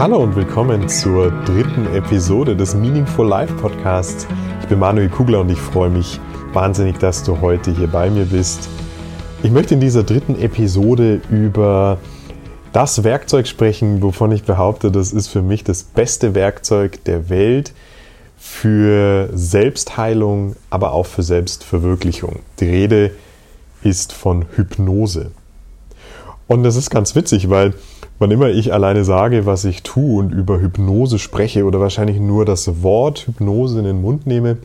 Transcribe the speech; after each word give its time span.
Hallo 0.00 0.16
und 0.22 0.34
willkommen 0.34 0.88
zur 0.88 1.30
dritten 1.44 1.86
Episode 1.94 2.56
des 2.56 2.74
Meaningful 2.74 3.28
Life 3.28 3.52
Podcasts. 3.56 4.26
Ich 4.62 4.66
bin 4.66 4.78
Manuel 4.78 5.10
Kugler 5.10 5.40
und 5.42 5.50
ich 5.50 5.58
freue 5.58 5.90
mich 5.90 6.18
wahnsinnig, 6.54 6.96
dass 6.96 7.22
du 7.22 7.42
heute 7.42 7.70
hier 7.70 7.86
bei 7.86 8.08
mir 8.08 8.24
bist. 8.24 8.70
Ich 9.42 9.50
möchte 9.50 9.74
in 9.74 9.80
dieser 9.80 10.02
dritten 10.02 10.40
Episode 10.40 11.20
über 11.28 11.98
das 12.72 13.04
Werkzeug 13.04 13.46
sprechen, 13.46 14.00
wovon 14.00 14.32
ich 14.32 14.44
behaupte, 14.44 14.90
das 14.90 15.12
ist 15.12 15.28
für 15.28 15.42
mich 15.42 15.64
das 15.64 15.82
beste 15.82 16.34
Werkzeug 16.34 17.04
der 17.04 17.28
Welt 17.28 17.74
für 18.38 19.28
Selbstheilung, 19.34 20.56
aber 20.70 20.94
auch 20.94 21.04
für 21.04 21.22
Selbstverwirklichung. 21.22 22.38
Die 22.58 22.70
Rede 22.70 23.10
ist 23.82 24.14
von 24.14 24.46
Hypnose. 24.56 25.30
Und 26.46 26.62
das 26.62 26.76
ist 26.76 26.88
ganz 26.88 27.14
witzig, 27.14 27.50
weil 27.50 27.74
wann 28.20 28.30
immer 28.30 28.50
ich 28.50 28.72
alleine 28.72 29.02
sage, 29.02 29.46
was 29.46 29.64
ich 29.64 29.82
tue 29.82 30.20
und 30.20 30.30
über 30.30 30.60
Hypnose 30.60 31.18
spreche 31.18 31.64
oder 31.64 31.80
wahrscheinlich 31.80 32.20
nur 32.20 32.44
das 32.44 32.82
Wort 32.82 33.26
Hypnose 33.26 33.78
in 33.78 33.86
den 33.86 34.02
Mund 34.02 34.26
nehme, 34.26 34.58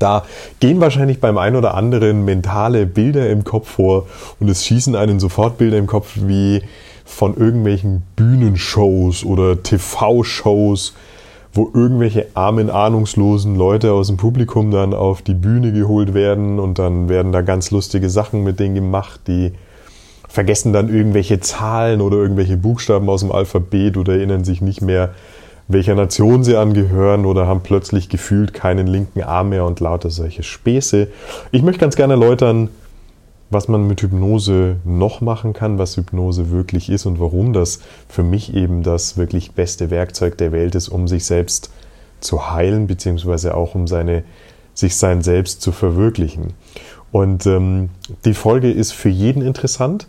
da 0.00 0.24
gehen 0.58 0.80
wahrscheinlich 0.80 1.20
beim 1.20 1.38
einen 1.38 1.54
oder 1.54 1.74
anderen 1.74 2.24
mentale 2.24 2.84
Bilder 2.84 3.30
im 3.30 3.44
Kopf 3.44 3.70
vor 3.70 4.06
und 4.40 4.50
es 4.50 4.66
schießen 4.66 4.96
einen 4.96 5.20
sofort 5.20 5.56
Bilder 5.56 5.78
im 5.78 5.86
Kopf 5.86 6.14
wie 6.16 6.62
von 7.04 7.36
irgendwelchen 7.36 8.02
Bühnenshows 8.16 9.24
oder 9.24 9.62
TV-Shows, 9.62 10.94
wo 11.52 11.70
irgendwelche 11.72 12.26
armen, 12.34 12.70
ahnungslosen 12.70 13.54
Leute 13.54 13.92
aus 13.92 14.08
dem 14.08 14.16
Publikum 14.16 14.72
dann 14.72 14.94
auf 14.94 15.22
die 15.22 15.34
Bühne 15.34 15.72
geholt 15.72 16.12
werden 16.12 16.58
und 16.58 16.80
dann 16.80 17.08
werden 17.08 17.30
da 17.30 17.42
ganz 17.42 17.70
lustige 17.70 18.10
Sachen 18.10 18.42
mit 18.42 18.58
denen 18.58 18.74
gemacht, 18.74 19.20
die 19.28 19.52
vergessen 20.34 20.72
dann 20.72 20.92
irgendwelche 20.92 21.38
Zahlen 21.38 22.00
oder 22.00 22.16
irgendwelche 22.16 22.56
Buchstaben 22.56 23.08
aus 23.08 23.20
dem 23.20 23.30
Alphabet 23.30 23.96
oder 23.96 24.14
erinnern 24.14 24.42
sich 24.42 24.60
nicht 24.60 24.82
mehr, 24.82 25.10
welcher 25.68 25.94
Nation 25.94 26.42
sie 26.42 26.56
angehören 26.56 27.24
oder 27.24 27.46
haben 27.46 27.60
plötzlich 27.62 28.08
gefühlt 28.08 28.52
keinen 28.52 28.88
linken 28.88 29.22
Arm 29.22 29.50
mehr 29.50 29.64
und 29.64 29.78
lauter 29.78 30.10
solche 30.10 30.42
Späße. 30.42 31.06
Ich 31.52 31.62
möchte 31.62 31.78
ganz 31.78 31.94
gerne 31.94 32.14
erläutern, 32.14 32.68
was 33.50 33.68
man 33.68 33.86
mit 33.86 34.02
Hypnose 34.02 34.74
noch 34.84 35.20
machen 35.20 35.52
kann, 35.52 35.78
was 35.78 35.96
Hypnose 35.96 36.50
wirklich 36.50 36.90
ist 36.90 37.06
und 37.06 37.20
warum 37.20 37.52
das 37.52 37.78
für 38.08 38.24
mich 38.24 38.54
eben 38.54 38.82
das 38.82 39.16
wirklich 39.16 39.52
beste 39.52 39.90
Werkzeug 39.90 40.36
der 40.36 40.50
Welt 40.50 40.74
ist, 40.74 40.88
um 40.88 41.06
sich 41.06 41.26
selbst 41.26 41.70
zu 42.18 42.50
heilen, 42.50 42.88
beziehungsweise 42.88 43.54
auch 43.54 43.76
um 43.76 43.86
seine, 43.86 44.24
sich 44.74 44.96
sein 44.96 45.22
Selbst 45.22 45.62
zu 45.62 45.70
verwirklichen. 45.70 46.54
Und 47.12 47.46
ähm, 47.46 47.90
die 48.24 48.34
Folge 48.34 48.72
ist 48.72 48.90
für 48.90 49.10
jeden 49.10 49.42
interessant. 49.42 50.08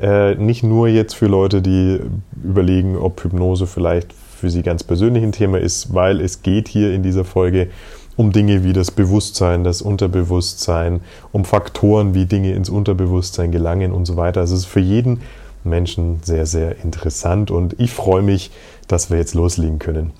Äh, 0.00 0.36
nicht 0.36 0.62
nur 0.62 0.88
jetzt 0.88 1.14
für 1.14 1.26
Leute, 1.26 1.60
die 1.60 2.00
überlegen, 2.42 2.96
ob 2.96 3.22
Hypnose 3.24 3.66
vielleicht 3.66 4.12
für 4.12 4.50
sie 4.50 4.62
ganz 4.62 4.84
persönlich 4.84 5.24
ein 5.24 5.32
Thema 5.32 5.58
ist, 5.58 5.92
weil 5.92 6.20
es 6.20 6.42
geht 6.42 6.68
hier 6.68 6.92
in 6.92 7.02
dieser 7.02 7.24
Folge 7.24 7.68
um 8.16 8.32
Dinge 8.32 8.64
wie 8.64 8.72
das 8.72 8.90
Bewusstsein, 8.90 9.64
das 9.64 9.82
Unterbewusstsein, 9.82 11.00
um 11.32 11.44
Faktoren, 11.44 12.14
wie 12.14 12.26
Dinge 12.26 12.52
ins 12.52 12.68
Unterbewusstsein 12.68 13.52
gelangen 13.52 13.92
und 13.92 14.06
so 14.06 14.16
weiter. 14.16 14.40
Also 14.40 14.54
es 14.54 14.60
ist 14.60 14.66
für 14.66 14.80
jeden 14.80 15.20
Menschen 15.64 16.20
sehr, 16.22 16.46
sehr 16.46 16.82
interessant 16.82 17.50
und 17.50 17.78
ich 17.78 17.92
freue 17.92 18.22
mich, 18.22 18.50
dass 18.86 19.10
wir 19.10 19.18
jetzt 19.18 19.34
loslegen 19.34 19.78
können. 19.78 20.12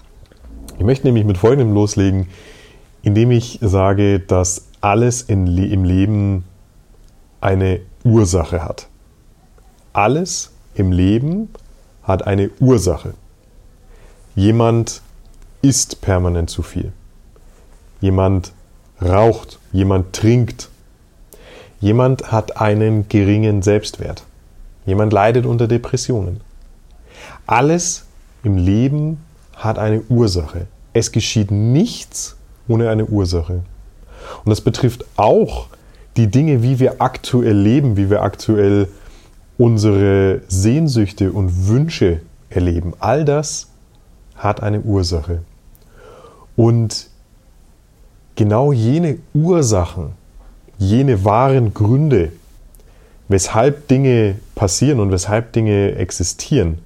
Ich 0.79 0.85
möchte 0.85 1.07
nämlich 1.07 1.25
mit 1.25 1.39
folgendem 1.39 1.75
loslegen, 1.75 2.29
indem 3.03 3.31
ich 3.31 3.59
sage, 3.63 4.21
dass 4.21 4.67
alles 4.81 5.23
in, 5.23 5.47
im 5.47 5.85
Leben 5.85 6.45
eine 7.41 7.81
Ursache 8.05 8.65
hat. 8.65 8.89
Alles 9.99 10.53
im 10.77 10.93
Leben 10.93 11.49
hat 12.05 12.25
eine 12.25 12.51
Ursache. 12.61 13.15
Jemand 14.37 15.03
isst 15.61 16.01
permanent 16.03 16.51
zu 16.51 16.63
viel. 16.63 16.93
Jemand 18.01 18.53
raucht. 19.03 19.59
Jemand 19.73 20.13
trinkt. 20.13 20.69
Jemand 21.81 22.31
hat 22.31 22.59
einen 22.59 23.09
geringen 23.09 23.63
Selbstwert. 23.63 24.23
Jemand 24.87 25.13
leidet 25.13 25.47
unter 25.47 25.67
Depressionen. 25.67 26.43
Alles 27.49 28.05
im 28.45 28.57
Leben 28.57 29.25
hat 29.57 29.81
eine 29.81 30.03
Ursache. 30.03 30.69
Es 30.93 31.11
geschieht 31.11 31.51
nichts 31.51 32.37
ohne 32.69 32.89
eine 32.91 33.07
Ursache. 33.07 33.65
Und 34.45 34.51
das 34.51 34.61
betrifft 34.61 35.05
auch 35.17 35.67
die 36.17 36.29
Dinge, 36.29 36.63
wie 36.63 36.79
wir 36.79 37.03
aktuell 37.03 37.57
leben, 37.57 37.97
wie 37.97 38.11
wir 38.11 38.23
aktuell 38.23 38.87
unsere 39.59 40.41
Sehnsüchte 40.49 41.33
und 41.33 41.69
Wünsche 41.69 42.21
erleben. 42.49 42.95
All 43.01 43.25
das 43.25 43.69
hat 44.37 44.63
eine 44.63 44.81
Ursache. 44.81 45.43
Und 46.57 47.09
genau 48.37 48.73
jene 48.73 49.19
Ursachen, 49.35 50.13
jene 50.79 51.25
wahren 51.25 51.75
Gründe, 51.75 52.33
weshalb 53.29 53.89
Dinge 53.89 54.37
passieren 54.55 55.01
und 55.01 55.11
weshalb 55.11 55.53
Dinge 55.53 55.97
existieren, 55.97 56.79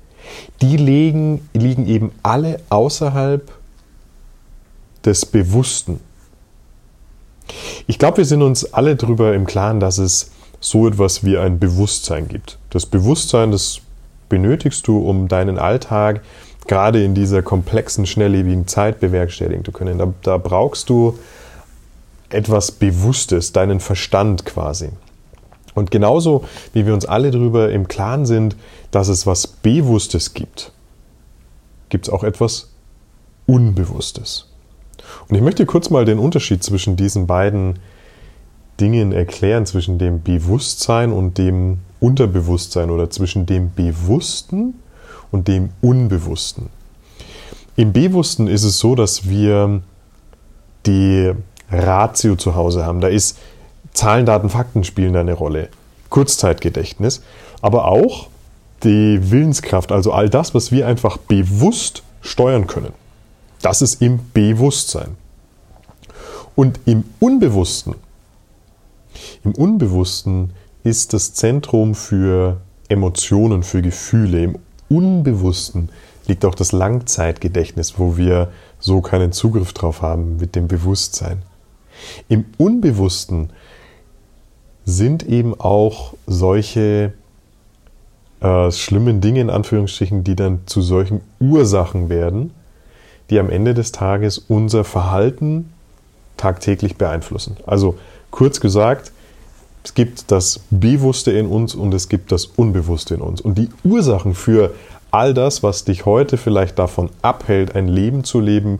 die 0.60 0.76
liegen, 0.76 1.48
liegen 1.52 1.86
eben 1.86 2.12
alle 2.22 2.60
außerhalb 2.70 3.52
des 5.04 5.26
Bewussten. 5.26 6.00
Ich 7.86 7.98
glaube, 7.98 8.18
wir 8.18 8.24
sind 8.24 8.42
uns 8.42 8.72
alle 8.72 8.96
darüber 8.96 9.34
im 9.34 9.46
Klaren, 9.46 9.80
dass 9.80 9.98
es 9.98 10.30
so 10.62 10.86
etwas 10.86 11.24
wie 11.24 11.36
ein 11.36 11.58
Bewusstsein 11.58 12.28
gibt. 12.28 12.58
Das 12.70 12.86
Bewusstsein, 12.86 13.50
das 13.50 13.80
benötigst 14.28 14.86
du, 14.86 14.98
um 14.98 15.28
deinen 15.28 15.58
Alltag 15.58 16.22
gerade 16.66 17.04
in 17.04 17.14
dieser 17.14 17.42
komplexen, 17.42 18.06
schnelllebigen 18.06 18.66
Zeit 18.68 19.00
bewerkstelligen 19.00 19.64
zu 19.64 19.72
können. 19.72 19.98
Da, 19.98 20.14
da 20.22 20.38
brauchst 20.38 20.88
du 20.88 21.18
etwas 22.30 22.70
Bewusstes, 22.70 23.52
deinen 23.52 23.80
Verstand 23.80 24.46
quasi. 24.46 24.90
Und 25.74 25.90
genauso 25.90 26.44
wie 26.72 26.86
wir 26.86 26.94
uns 26.94 27.04
alle 27.06 27.30
darüber 27.30 27.70
im 27.70 27.88
Klaren 27.88 28.24
sind, 28.24 28.56
dass 28.90 29.08
es 29.08 29.26
was 29.26 29.46
Bewusstes 29.46 30.32
gibt, 30.32 30.72
gibt 31.88 32.06
es 32.06 32.12
auch 32.12 32.24
etwas 32.24 32.70
Unbewusstes. 33.46 34.48
Und 35.28 35.36
ich 35.36 35.42
möchte 35.42 35.66
kurz 35.66 35.90
mal 35.90 36.04
den 36.04 36.18
Unterschied 36.18 36.62
zwischen 36.62 36.96
diesen 36.96 37.26
beiden 37.26 37.80
Dingen 38.82 39.12
erklären, 39.12 39.64
zwischen 39.64 39.98
dem 39.98 40.22
Bewusstsein 40.22 41.12
und 41.12 41.38
dem 41.38 41.78
Unterbewusstsein 42.00 42.90
oder 42.90 43.10
zwischen 43.10 43.46
dem 43.46 43.72
Bewussten 43.72 44.74
und 45.30 45.46
dem 45.46 45.70
Unbewussten. 45.80 46.66
Im 47.76 47.92
Bewussten 47.92 48.48
ist 48.48 48.64
es 48.64 48.78
so, 48.78 48.96
dass 48.96 49.28
wir 49.28 49.82
die 50.84 51.30
Ratio 51.70 52.34
zu 52.34 52.56
Hause 52.56 52.84
haben. 52.84 53.00
Da 53.00 53.06
ist 53.06 53.38
Zahlen, 53.94 54.26
Daten, 54.26 54.50
Fakten 54.50 54.82
spielen 54.82 55.12
da 55.12 55.20
eine 55.20 55.34
Rolle. 55.34 55.68
Kurzzeitgedächtnis, 56.10 57.22
aber 57.62 57.86
auch 57.86 58.26
die 58.82 59.30
Willenskraft, 59.30 59.92
also 59.92 60.12
all 60.12 60.28
das, 60.28 60.54
was 60.54 60.72
wir 60.72 60.88
einfach 60.88 61.16
bewusst 61.16 62.02
steuern 62.20 62.66
können. 62.66 62.92
Das 63.62 63.80
ist 63.80 64.02
im 64.02 64.18
Bewusstsein. 64.34 65.16
Und 66.56 66.80
im 66.84 67.04
Unbewussten, 67.20 67.94
im 69.44 69.54
Unbewussten 69.54 70.50
ist 70.84 71.12
das 71.12 71.34
Zentrum 71.34 71.94
für 71.94 72.60
Emotionen, 72.88 73.62
für 73.62 73.82
Gefühle. 73.82 74.42
Im 74.42 74.58
Unbewussten 74.88 75.88
liegt 76.26 76.44
auch 76.44 76.54
das 76.54 76.72
Langzeitgedächtnis, 76.72 77.98
wo 77.98 78.16
wir 78.16 78.52
so 78.78 79.00
keinen 79.00 79.32
Zugriff 79.32 79.72
drauf 79.72 80.02
haben 80.02 80.36
mit 80.38 80.54
dem 80.56 80.68
Bewusstsein. 80.68 81.42
Im 82.28 82.44
Unbewussten 82.58 83.50
sind 84.84 85.22
eben 85.22 85.58
auch 85.58 86.14
solche 86.26 87.12
äh, 88.40 88.72
schlimmen 88.72 89.20
Dinge 89.20 89.40
in 89.40 89.50
Anführungsstrichen, 89.50 90.24
die 90.24 90.34
dann 90.34 90.60
zu 90.66 90.82
solchen 90.82 91.20
Ursachen 91.38 92.08
werden, 92.08 92.52
die 93.30 93.38
am 93.38 93.50
Ende 93.50 93.74
des 93.74 93.92
Tages 93.92 94.38
unser 94.38 94.84
Verhalten 94.84 95.72
tagtäglich 96.36 96.96
beeinflussen. 96.96 97.56
Also 97.66 97.96
kurz 98.32 98.60
gesagt, 98.60 99.11
es 99.84 99.94
gibt 99.94 100.30
das 100.30 100.60
Bewusste 100.70 101.32
in 101.32 101.46
uns 101.46 101.74
und 101.74 101.92
es 101.92 102.08
gibt 102.08 102.30
das 102.32 102.46
Unbewusste 102.46 103.14
in 103.14 103.20
uns. 103.20 103.40
Und 103.40 103.58
die 103.58 103.68
Ursachen 103.84 104.34
für 104.34 104.74
all 105.10 105.34
das, 105.34 105.62
was 105.62 105.84
dich 105.84 106.06
heute 106.06 106.36
vielleicht 106.36 106.78
davon 106.78 107.10
abhält, 107.20 107.74
ein 107.74 107.88
Leben 107.88 108.24
zu 108.24 108.40
leben, 108.40 108.78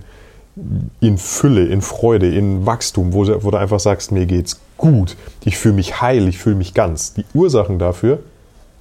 in 1.01 1.17
Fülle, 1.19 1.67
in 1.67 1.81
Freude, 1.81 2.33
in 2.33 2.67
Wachstum, 2.67 3.15
wo, 3.15 3.27
wo 3.43 3.51
du 3.51 3.57
einfach 3.57 3.81
sagst, 3.81 4.13
mir 4.13 4.27
geht's 4.27 4.61
gut, 4.77 5.17
ich 5.45 5.57
fühle 5.57 5.75
mich 5.75 6.01
heil, 6.01 6.29
ich 6.29 6.39
fühle 6.39 6.57
mich 6.57 6.75
ganz. 6.75 7.15
Die 7.15 7.25
Ursachen 7.33 7.79
dafür 7.79 8.21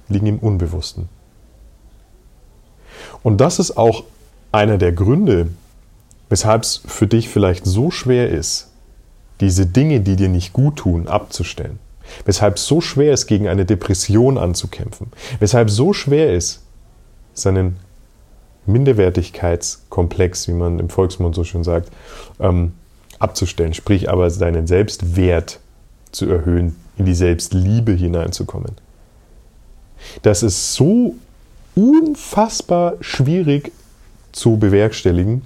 liegen 0.08 0.26
im 0.26 0.38
Unbewussten. 0.38 1.08
Und 3.22 3.40
das 3.40 3.58
ist 3.58 3.76
auch 3.76 4.04
einer 4.50 4.76
der 4.76 4.92
Gründe, 4.92 5.48
weshalb 6.28 6.62
es 6.62 6.82
für 6.86 7.06
dich 7.06 7.28
vielleicht 7.28 7.64
so 7.64 7.90
schwer 7.90 8.28
ist, 8.28 8.68
diese 9.40 9.66
Dinge, 9.66 10.00
die 10.00 10.16
dir 10.16 10.28
nicht 10.28 10.52
gut 10.52 10.76
tun, 10.76 11.08
abzustellen. 11.08 11.78
Weshalb 12.24 12.56
es 12.56 12.66
so 12.66 12.80
schwer 12.80 13.12
ist, 13.12 13.26
gegen 13.26 13.48
eine 13.48 13.64
Depression 13.64 14.38
anzukämpfen. 14.38 15.08
Weshalb 15.40 15.68
es 15.68 15.76
so 15.76 15.92
schwer 15.92 16.34
ist, 16.34 16.62
seinen 17.34 17.76
Minderwertigkeitskomplex, 18.66 20.48
wie 20.48 20.52
man 20.52 20.78
im 20.78 20.88
Volksmund 20.88 21.34
so 21.34 21.44
schön 21.44 21.64
sagt, 21.64 21.90
ähm, 22.40 22.72
abzustellen, 23.18 23.74
sprich 23.74 24.10
aber 24.10 24.30
seinen 24.30 24.66
Selbstwert 24.66 25.60
zu 26.10 26.28
erhöhen, 26.28 26.76
in 26.96 27.04
die 27.04 27.14
Selbstliebe 27.14 27.92
hineinzukommen. 27.92 28.72
Das 30.22 30.42
ist 30.42 30.74
so 30.74 31.14
unfassbar 31.74 32.94
schwierig 33.00 33.72
zu 34.32 34.58
bewerkstelligen, 34.58 35.42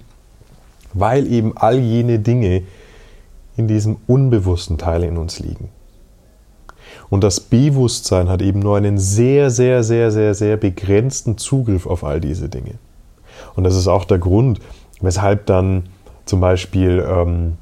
weil 0.93 1.31
eben 1.31 1.57
all 1.57 1.79
jene 1.79 2.19
Dinge 2.19 2.63
in 3.57 3.69
diesem 3.69 3.97
unbewussten 4.07 4.79
Teil 4.79 5.03
in 5.05 5.17
uns 5.17 5.39
liegen. 5.39 5.71
Und 7.08 7.23
das 7.23 7.41
Bewusstsein 7.41 8.29
hat 8.29 8.43
eben 8.43 8.61
nur 8.61 8.76
einen 8.76 8.99
sehr, 8.99 9.50
sehr, 9.50 9.82
sehr, 9.82 10.11
sehr, 10.11 10.35
sehr 10.35 10.56
begrenzten 10.56 11.38
Zugriff 11.38 11.87
auf 11.87 12.05
all 12.05 12.20
diese 12.20 12.49
Dinge. 12.49 12.75
Und 13.55 13.64
das 13.64 13.76
ist 13.76 13.88
auch 13.88 14.05
der 14.05 14.19
Grund, 14.19 14.61
weshalb 15.00 15.47
dann 15.47 15.85
zum 16.25 16.41
Beispiel 16.41 17.06
ähm, 17.08 17.53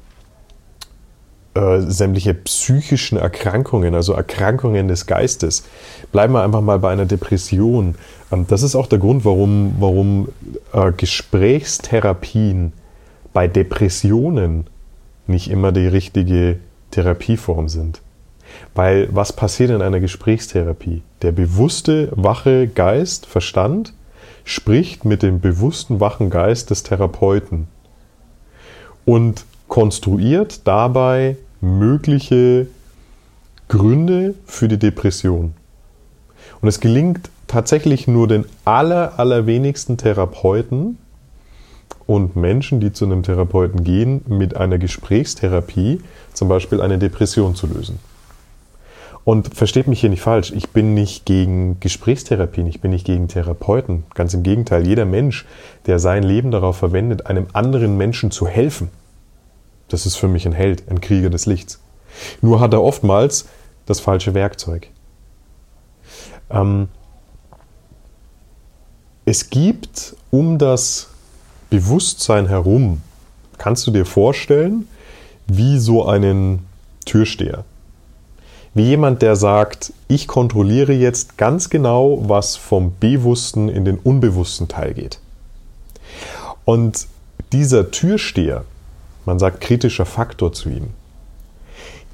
äh, 1.53 1.81
sämtliche 1.81 2.33
psychischen 2.33 3.17
Erkrankungen, 3.17 3.95
also 3.95 4.13
Erkrankungen 4.13 4.87
des 4.87 5.05
Geistes, 5.05 5.63
bleiben 6.11 6.33
wir 6.33 6.43
einfach 6.43 6.61
mal 6.61 6.79
bei 6.79 6.91
einer 6.91 7.05
Depression. 7.05 7.95
Ähm, 8.31 8.45
das 8.47 8.63
ist 8.63 8.75
auch 8.75 8.87
der 8.87 8.99
Grund, 8.99 9.23
warum, 9.23 9.75
warum 9.79 10.29
äh, 10.73 10.91
Gesprächstherapien 10.91 12.73
bei 13.31 13.47
Depressionen 13.47 14.67
nicht 15.27 15.49
immer 15.49 15.71
die 15.71 15.87
richtige 15.87 16.59
Therapieform 16.91 17.69
sind. 17.69 18.01
Weil 18.75 19.07
was 19.11 19.33
passiert 19.33 19.69
in 19.69 19.81
einer 19.81 20.01
Gesprächstherapie? 20.01 21.01
Der 21.21 21.31
bewusste, 21.31 22.11
wache 22.11 22.67
Geist, 22.67 23.25
Verstand, 23.25 23.93
spricht 24.43 25.05
mit 25.05 25.23
dem 25.23 25.39
bewussten, 25.39 26.01
wachen 26.01 26.29
Geist 26.29 26.69
des 26.69 26.83
Therapeuten 26.83 27.67
und 29.05 29.45
konstruiert 29.69 30.67
dabei 30.67 31.37
mögliche 31.61 32.67
Gründe 33.69 34.35
für 34.45 34.67
die 34.67 34.77
Depression. 34.77 35.53
Und 36.61 36.67
es 36.67 36.79
gelingt 36.79 37.29
tatsächlich 37.47 38.07
nur 38.07 38.27
den 38.27 38.45
aller, 38.65 39.17
allerwenigsten 39.17 39.97
Therapeuten 39.97 40.97
und 42.05 42.35
Menschen, 42.35 42.79
die 42.79 42.91
zu 42.91 43.05
einem 43.05 43.23
Therapeuten 43.23 43.83
gehen, 43.83 44.23
mit 44.27 44.57
einer 44.57 44.77
Gesprächstherapie 44.77 46.01
zum 46.33 46.49
Beispiel 46.49 46.81
eine 46.81 46.99
Depression 46.99 47.55
zu 47.55 47.67
lösen. 47.67 47.99
Und 49.25 49.55
versteht 49.55 49.87
mich 49.87 50.01
hier 50.01 50.11
nicht 50.11 50.21
falsch, 50.21 50.51
ich 50.51 50.69
bin 50.69 50.93
nicht 50.93 51.25
gegen 51.25 51.79
Gesprächstherapien, 51.79 52.67
ich 52.67 52.79
bin 52.79 52.91
nicht 52.91 53.07
gegen 53.07 53.27
Therapeuten. 53.27 54.03
Ganz 54.13 54.35
im 54.35 54.43
Gegenteil, 54.43 54.85
jeder 54.85 55.05
Mensch, 55.05 55.47
der 55.87 55.97
sein 55.97 56.21
Leben 56.21 56.51
darauf 56.51 56.77
verwendet, 56.77 57.25
einem 57.25 57.47
anderen 57.53 57.97
Menschen 57.97 58.29
zu 58.29 58.47
helfen, 58.47 58.89
das 59.87 60.05
ist 60.05 60.15
für 60.15 60.27
mich 60.27 60.45
ein 60.45 60.53
Held, 60.53 60.89
ein 60.91 61.01
Krieger 61.01 61.31
des 61.31 61.47
Lichts. 61.47 61.79
Nur 62.41 62.59
hat 62.59 62.73
er 62.73 62.83
oftmals 62.83 63.47
das 63.87 63.99
falsche 63.99 64.35
Werkzeug. 64.35 64.89
Ähm, 66.51 66.87
es 69.25 69.49
gibt 69.49 70.15
um 70.29 70.59
das 70.59 71.09
Bewusstsein 71.71 72.47
herum, 72.47 73.01
kannst 73.57 73.87
du 73.87 73.91
dir 73.91 74.05
vorstellen, 74.05 74.87
wie 75.47 75.79
so 75.79 76.05
einen 76.05 76.67
Türsteher 77.05 77.65
wie 78.75 78.83
jemand, 78.83 79.21
der 79.21 79.37
sagt, 79.37 79.93
ich 80.09 80.27
kontrolliere 80.27 80.91
jetzt 80.91 81.37
ganz 81.37 81.69
genau, 81.69 82.21
was 82.27 82.57
vom 82.57 82.93
bewussten 82.99 83.69
in 83.69 83.85
den 83.85 83.97
unbewussten 83.97 84.67
Teil 84.67 84.93
geht. 84.93 85.19
Und 86.65 87.07
dieser 87.53 87.89
Türsteher, 87.89 88.65
man 89.25 89.39
sagt 89.39 89.61
kritischer 89.61 90.05
Faktor 90.05 90.51
zu 90.51 90.69
ihm, 90.69 90.89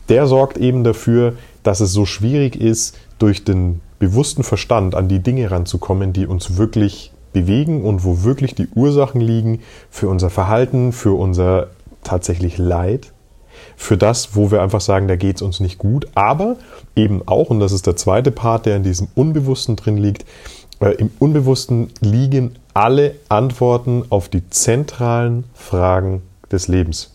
der 0.08 0.28
sorgt 0.28 0.58
eben 0.58 0.84
dafür, 0.84 1.34
dass 1.63 1.80
es 1.80 1.94
so 1.94 2.06
schwierig 2.06 2.56
ist, 2.56 2.96
durch 3.18 3.44
den 3.44 3.81
bewussten 3.98 4.44
Verstand 4.44 4.94
an 4.94 5.07
die 5.07 5.19
Dinge 5.19 5.50
ranzukommen, 5.50 6.14
die 6.14 6.28
uns 6.28 6.57
wirklich 6.57 7.12
bewegen 7.34 7.84
und 7.84 8.04
wo 8.04 8.24
wirklich 8.24 8.54
die 8.54 8.68
Ursachen 8.75 9.22
liegen 9.22 9.62
für 9.90 10.10
unser 10.10 10.30
Verhalten, 10.30 10.92
für 10.92 11.14
unser 11.14 11.68
tatsächlich 12.04 12.60
Leid 12.60 13.14
für 13.75 13.97
das, 13.97 14.35
wo 14.35 14.51
wir 14.51 14.62
einfach 14.62 14.81
sagen, 14.81 15.07
da 15.07 15.15
geht 15.15 15.38
es 15.38 15.41
uns 15.41 15.59
nicht 15.59 15.77
gut, 15.77 16.07
aber 16.15 16.57
eben 16.95 17.21
auch, 17.25 17.50
und 17.50 17.59
das 17.59 17.71
ist 17.71 17.88
der 17.88 17.95
zweite 17.95 18.31
Part, 18.31 18.65
der 18.65 18.77
in 18.77 18.83
diesem 18.83 19.07
Unbewussten 19.15 19.75
drin 19.75 19.97
liegt, 19.97 20.25
äh, 20.79 20.91
im 20.95 21.12
Unbewussten 21.19 21.89
liegen 22.01 22.56
alle 22.73 23.15
Antworten 23.29 24.03
auf 24.09 24.29
die 24.29 24.50
zentralen 24.50 25.45
Fragen 25.53 26.21
des 26.51 26.68
Lebens. 26.68 27.12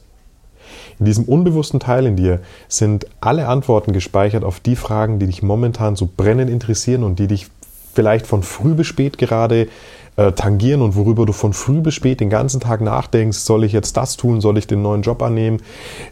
In 0.99 1.07
diesem 1.07 1.25
unbewussten 1.25 1.81
Teil 1.81 2.07
in 2.07 2.17
dir 2.17 2.41
sind 2.69 3.07
alle 3.21 3.49
Antworten 3.49 3.93
gespeichert 3.93 4.45
auf 4.45 4.61
die 4.61 4.77
Fragen, 4.77 5.19
die 5.19 5.27
dich 5.27 5.43
momentan 5.43 5.95
so 5.95 6.09
brennend 6.15 6.51
interessieren 6.51 7.05
und 7.05 7.19
die 7.19 7.27
dich 7.27 7.49
vielleicht 7.95 8.27
von 8.27 8.43
früh 8.43 8.75
bis 8.75 8.87
spät 8.87 9.19
gerade 9.19 9.69
äh, 10.17 10.33
tangieren 10.33 10.83
und 10.83 10.97
worüber 10.97 11.27
du 11.27 11.33
von 11.33 11.53
früh 11.53 11.81
bis 11.81 11.95
spät 11.95 12.21
den 12.21 12.31
ganzen 12.31 12.61
Tag 12.61 12.81
nachdenkst, 12.81 13.39
soll 13.39 13.65
ich 13.65 13.73
jetzt 13.73 13.97
das 13.97 14.17
tun, 14.17 14.41
soll 14.41 14.59
ich 14.59 14.67
den 14.67 14.83
neuen 14.83 15.03
Job 15.03 15.23
annehmen, 15.23 15.59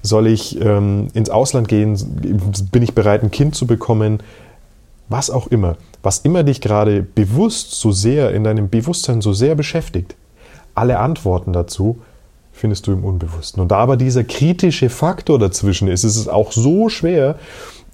soll 0.02 0.26
ich 0.26 0.60
ähm, 0.60 1.08
ins 1.14 1.30
Ausland 1.30 1.68
gehen, 1.68 1.96
bin 2.70 2.82
ich 2.82 2.94
bereit, 2.94 3.22
ein 3.22 3.30
Kind 3.30 3.54
zu 3.54 3.66
bekommen, 3.66 4.22
was 5.08 5.30
auch 5.30 5.46
immer, 5.48 5.76
was 6.02 6.18
immer 6.18 6.42
dich 6.42 6.60
gerade 6.60 7.02
bewusst 7.02 7.72
so 7.72 7.92
sehr 7.92 8.32
in 8.32 8.44
deinem 8.44 8.68
Bewusstsein 8.68 9.20
so 9.20 9.32
sehr 9.32 9.54
beschäftigt, 9.54 10.16
alle 10.74 10.98
Antworten 10.98 11.52
dazu 11.52 11.98
findest 12.52 12.86
du 12.86 12.92
im 12.92 13.04
Unbewussten. 13.04 13.60
Und 13.60 13.72
da 13.72 13.78
aber 13.78 13.96
dieser 13.96 14.22
kritische 14.22 14.88
Faktor 14.88 15.38
dazwischen 15.38 15.88
ist, 15.88 16.04
ist 16.04 16.16
es 16.16 16.28
auch 16.28 16.52
so 16.52 16.88
schwer, 16.88 17.36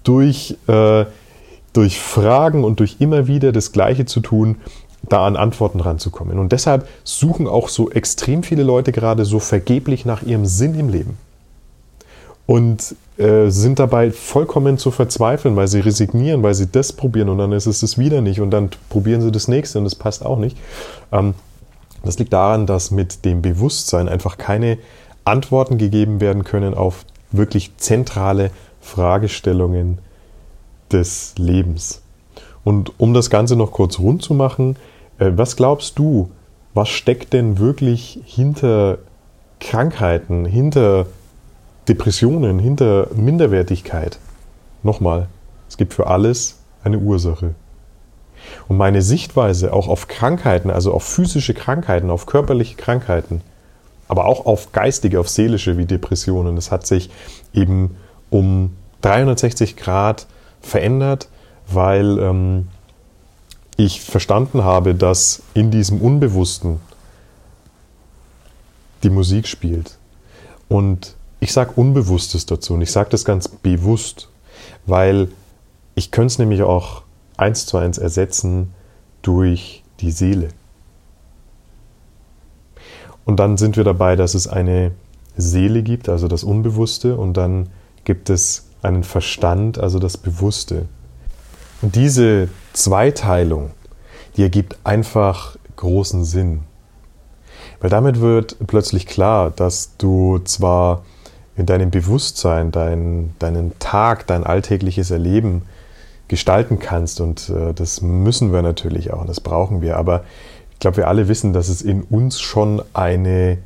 durch, 0.03 0.55
äh, 0.67 1.05
durch 1.73 1.99
Fragen 1.99 2.63
und 2.63 2.79
durch 2.79 2.97
immer 2.99 3.27
wieder 3.27 3.51
das 3.51 3.71
Gleiche 3.71 4.05
zu 4.05 4.19
tun, 4.19 4.57
da 5.03 5.25
an 5.25 5.35
Antworten 5.35 5.79
ranzukommen. 5.79 6.39
Und 6.39 6.51
deshalb 6.51 6.87
suchen 7.03 7.47
auch 7.47 7.69
so 7.69 7.89
extrem 7.89 8.43
viele 8.43 8.63
Leute 8.63 8.91
gerade 8.91 9.25
so 9.25 9.39
vergeblich 9.39 10.05
nach 10.05 10.23
ihrem 10.23 10.45
Sinn 10.45 10.75
im 10.75 10.89
Leben. 10.89 11.17
Und 12.45 12.95
äh, 13.17 13.49
sind 13.49 13.79
dabei 13.79 14.11
vollkommen 14.11 14.77
zu 14.77 14.91
verzweifeln, 14.91 15.55
weil 15.55 15.67
sie 15.67 15.79
resignieren, 15.79 16.43
weil 16.43 16.53
sie 16.53 16.67
das 16.67 16.91
probieren 16.91 17.29
und 17.29 17.37
dann 17.37 17.51
ist 17.51 17.67
es 17.67 17.81
das 17.81 17.97
wieder 17.97 18.19
nicht 18.19 18.41
und 18.41 18.51
dann 18.51 18.69
probieren 18.89 19.21
sie 19.21 19.31
das 19.31 19.47
nächste 19.47 19.79
und 19.79 19.85
es 19.85 19.95
passt 19.95 20.25
auch 20.25 20.37
nicht. 20.37 20.57
Ähm, 21.11 21.33
das 22.03 22.17
liegt 22.17 22.33
daran, 22.33 22.65
dass 22.65 22.91
mit 22.91 23.25
dem 23.25 23.41
Bewusstsein 23.41 24.09
einfach 24.09 24.37
keine 24.37 24.79
Antworten 25.23 25.77
gegeben 25.77 26.19
werden 26.19 26.43
können 26.43 26.73
auf 26.73 27.05
wirklich 27.31 27.77
zentrale 27.77 28.51
Fragestellungen 28.81 29.99
des 30.91 31.33
Lebens. 31.37 32.01
Und 32.63 32.99
um 32.99 33.13
das 33.13 33.29
Ganze 33.29 33.55
noch 33.55 33.71
kurz 33.71 33.99
rund 33.99 34.23
zu 34.23 34.33
machen, 34.33 34.75
was 35.29 35.55
glaubst 35.55 35.99
du, 35.99 36.31
was 36.73 36.89
steckt 36.89 37.33
denn 37.33 37.59
wirklich 37.59 38.19
hinter 38.25 38.99
Krankheiten, 39.59 40.45
hinter 40.45 41.05
Depressionen, 41.87 42.59
hinter 42.59 43.07
Minderwertigkeit? 43.13 44.17
Nochmal, 44.83 45.27
es 45.69 45.77
gibt 45.77 45.93
für 45.93 46.07
alles 46.07 46.59
eine 46.83 46.97
Ursache. 46.97 47.53
Und 48.67 48.77
meine 48.77 49.01
Sichtweise 49.01 49.73
auch 49.73 49.87
auf 49.87 50.07
Krankheiten, 50.07 50.71
also 50.71 50.93
auf 50.93 51.03
physische 51.03 51.53
Krankheiten, 51.53 52.09
auf 52.09 52.25
körperliche 52.25 52.75
Krankheiten, 52.75 53.41
aber 54.07 54.25
auch 54.25 54.45
auf 54.45 54.71
geistige, 54.71 55.19
auf 55.19 55.29
seelische 55.29 55.77
wie 55.77 55.85
Depressionen, 55.85 56.55
das 56.55 56.71
hat 56.71 56.87
sich 56.87 57.11
eben 57.53 57.95
um 58.29 58.75
360 59.01 59.77
Grad 59.77 60.25
verändert, 60.61 61.29
weil 61.67 62.17
ähm, 62.19 62.67
ich 63.77 64.01
verstanden 64.01 64.63
habe, 64.63 64.95
dass 64.95 65.41
in 65.53 65.71
diesem 65.71 66.01
Unbewussten 66.01 66.79
die 69.03 69.09
Musik 69.09 69.47
spielt. 69.47 69.97
Und 70.67 71.15
ich 71.39 71.53
sage 71.53 71.71
Unbewusstes 71.75 72.45
dazu 72.45 72.75
und 72.75 72.81
ich 72.81 72.91
sage 72.91 73.09
das 73.09 73.25
ganz 73.25 73.47
bewusst, 73.47 74.29
weil 74.85 75.29
ich 75.95 76.11
könnte 76.11 76.27
es 76.27 76.39
nämlich 76.39 76.61
auch 76.61 77.03
eins 77.37 77.65
zu 77.65 77.77
eins 77.77 77.97
ersetzen 77.97 78.73
durch 79.21 79.83
die 79.99 80.11
Seele. 80.11 80.49
Und 83.25 83.39
dann 83.39 83.57
sind 83.57 83.77
wir 83.77 83.83
dabei, 83.83 84.15
dass 84.15 84.33
es 84.33 84.47
eine 84.47 84.91
Seele 85.37 85.83
gibt, 85.83 86.09
also 86.09 86.27
das 86.27 86.43
Unbewusste, 86.43 87.17
und 87.17 87.35
dann 87.35 87.69
gibt 88.03 88.29
es 88.29 88.67
einen 88.81 89.03
Verstand, 89.03 89.77
also 89.77 89.99
das 89.99 90.17
Bewusste. 90.17 90.87
Und 91.81 91.95
diese 91.95 92.49
Zweiteilung, 92.73 93.71
die 94.37 94.43
ergibt 94.43 94.77
einfach 94.83 95.57
großen 95.75 96.23
Sinn. 96.23 96.61
Weil 97.79 97.89
damit 97.89 98.21
wird 98.21 98.55
plötzlich 98.67 99.07
klar, 99.07 99.51
dass 99.51 99.97
du 99.97 100.39
zwar 100.39 101.03
in 101.57 101.65
deinem 101.65 101.91
Bewusstsein 101.91 102.71
dein, 102.71 103.33
deinen 103.39 103.77
Tag, 103.79 104.27
dein 104.27 104.43
alltägliches 104.43 105.11
Erleben 105.11 105.63
gestalten 106.27 106.79
kannst 106.79 107.19
und 107.19 107.49
äh, 107.49 107.73
das 107.73 108.01
müssen 108.01 108.53
wir 108.53 108.61
natürlich 108.61 109.11
auch 109.11 109.21
und 109.21 109.29
das 109.29 109.41
brauchen 109.41 109.81
wir, 109.81 109.97
aber 109.97 110.23
glaube, 110.81 110.97
wir 110.97 111.07
alle 111.07 111.29
wissen, 111.29 111.53
dass 111.53 111.69
es 111.69 111.81
in 111.81 112.01
uns 112.03 112.41
schon 112.41 112.81
eine 112.93 113.59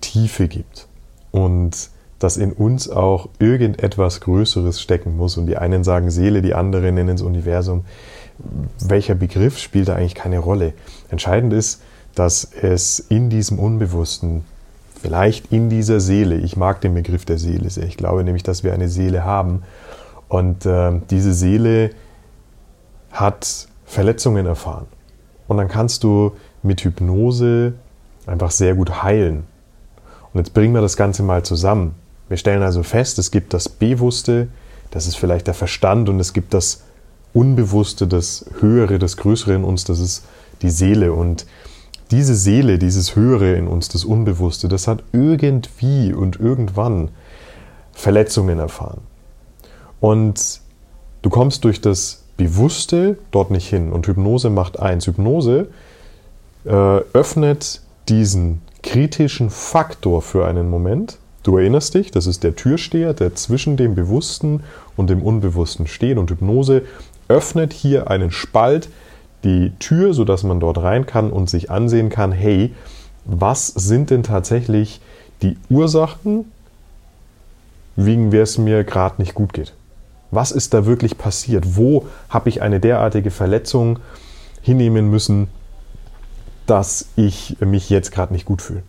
Tiefe 0.00 0.46
gibt 0.46 0.86
und 1.32 1.90
dass 2.22 2.36
in 2.36 2.52
uns 2.52 2.88
auch 2.88 3.28
irgendetwas 3.40 4.20
Größeres 4.20 4.80
stecken 4.80 5.16
muss. 5.16 5.36
Und 5.36 5.46
die 5.46 5.56
einen 5.56 5.82
sagen 5.82 6.10
Seele, 6.10 6.40
die 6.40 6.54
anderen 6.54 6.94
nennen 6.94 7.16
es 7.16 7.22
Universum. 7.22 7.84
Welcher 8.78 9.16
Begriff 9.16 9.58
spielt 9.58 9.88
da 9.88 9.96
eigentlich 9.96 10.14
keine 10.14 10.38
Rolle? 10.38 10.72
Entscheidend 11.10 11.52
ist, 11.52 11.82
dass 12.14 12.44
es 12.44 13.00
in 13.00 13.28
diesem 13.28 13.58
Unbewussten, 13.58 14.44
vielleicht 15.00 15.50
in 15.50 15.68
dieser 15.68 15.98
Seele, 15.98 16.36
ich 16.36 16.56
mag 16.56 16.80
den 16.80 16.94
Begriff 16.94 17.24
der 17.24 17.38
Seele 17.38 17.68
sehr, 17.70 17.86
ich 17.86 17.96
glaube 17.96 18.22
nämlich, 18.22 18.44
dass 18.44 18.62
wir 18.62 18.72
eine 18.72 18.88
Seele 18.88 19.24
haben 19.24 19.62
und 20.28 20.64
äh, 20.64 21.00
diese 21.10 21.34
Seele 21.34 21.90
hat 23.10 23.66
Verletzungen 23.84 24.46
erfahren. 24.46 24.86
Und 25.48 25.56
dann 25.56 25.68
kannst 25.68 26.04
du 26.04 26.32
mit 26.62 26.82
Hypnose 26.82 27.74
einfach 28.26 28.52
sehr 28.52 28.74
gut 28.74 29.02
heilen. 29.02 29.44
Und 30.32 30.38
jetzt 30.38 30.54
bringen 30.54 30.72
wir 30.72 30.80
das 30.80 30.96
Ganze 30.96 31.22
mal 31.22 31.42
zusammen. 31.42 31.96
Wir 32.32 32.38
stellen 32.38 32.62
also 32.62 32.82
fest, 32.82 33.18
es 33.18 33.30
gibt 33.30 33.52
das 33.52 33.68
Bewusste, 33.68 34.48
das 34.90 35.06
ist 35.06 35.16
vielleicht 35.16 35.48
der 35.48 35.52
Verstand 35.52 36.08
und 36.08 36.18
es 36.18 36.32
gibt 36.32 36.54
das 36.54 36.82
Unbewusste, 37.34 38.06
das 38.06 38.46
Höhere, 38.58 38.98
das 38.98 39.18
Größere 39.18 39.52
in 39.52 39.64
uns, 39.64 39.84
das 39.84 40.00
ist 40.00 40.24
die 40.62 40.70
Seele. 40.70 41.12
Und 41.12 41.44
diese 42.10 42.34
Seele, 42.34 42.78
dieses 42.78 43.16
Höhere 43.16 43.52
in 43.56 43.68
uns, 43.68 43.90
das 43.90 44.06
Unbewusste, 44.06 44.68
das 44.68 44.88
hat 44.88 45.04
irgendwie 45.12 46.14
und 46.14 46.40
irgendwann 46.40 47.10
Verletzungen 47.92 48.58
erfahren. 48.58 49.02
Und 50.00 50.62
du 51.20 51.28
kommst 51.28 51.64
durch 51.64 51.82
das 51.82 52.22
Bewusste 52.38 53.18
dort 53.30 53.50
nicht 53.50 53.68
hin. 53.68 53.92
Und 53.92 54.06
Hypnose 54.06 54.48
macht 54.48 54.80
eins. 54.80 55.06
Hypnose 55.06 55.68
äh, 56.64 56.70
öffnet 56.70 57.82
diesen 58.08 58.62
kritischen 58.82 59.50
Faktor 59.50 60.22
für 60.22 60.46
einen 60.46 60.70
Moment. 60.70 61.18
Du 61.42 61.56
erinnerst 61.56 61.94
dich, 61.94 62.12
das 62.12 62.26
ist 62.26 62.44
der 62.44 62.54
Türsteher, 62.54 63.14
der 63.14 63.34
zwischen 63.34 63.76
dem 63.76 63.94
Bewussten 63.94 64.62
und 64.96 65.10
dem 65.10 65.22
Unbewussten 65.22 65.88
steht. 65.88 66.18
Und 66.18 66.30
Hypnose 66.30 66.82
öffnet 67.28 67.72
hier 67.72 68.10
einen 68.10 68.30
Spalt, 68.30 68.88
die 69.42 69.72
Tür, 69.80 70.14
sodass 70.14 70.44
man 70.44 70.60
dort 70.60 70.78
rein 70.78 71.04
kann 71.04 71.30
und 71.30 71.50
sich 71.50 71.70
ansehen 71.70 72.10
kann, 72.10 72.30
hey, 72.30 72.72
was 73.24 73.66
sind 73.66 74.10
denn 74.10 74.22
tatsächlich 74.22 75.00
die 75.42 75.56
Ursachen, 75.68 76.44
wegen 77.96 78.30
wer 78.30 78.44
es 78.44 78.56
mir 78.58 78.84
gerade 78.84 79.20
nicht 79.20 79.34
gut 79.34 79.52
geht? 79.52 79.74
Was 80.30 80.52
ist 80.52 80.72
da 80.72 80.86
wirklich 80.86 81.18
passiert? 81.18 81.76
Wo 81.76 82.06
habe 82.28 82.48
ich 82.48 82.62
eine 82.62 82.78
derartige 82.78 83.30
Verletzung 83.30 83.98
hinnehmen 84.62 85.10
müssen, 85.10 85.48
dass 86.66 87.08
ich 87.16 87.56
mich 87.60 87.90
jetzt 87.90 88.12
gerade 88.12 88.32
nicht 88.32 88.44
gut 88.44 88.62
fühle? 88.62 88.82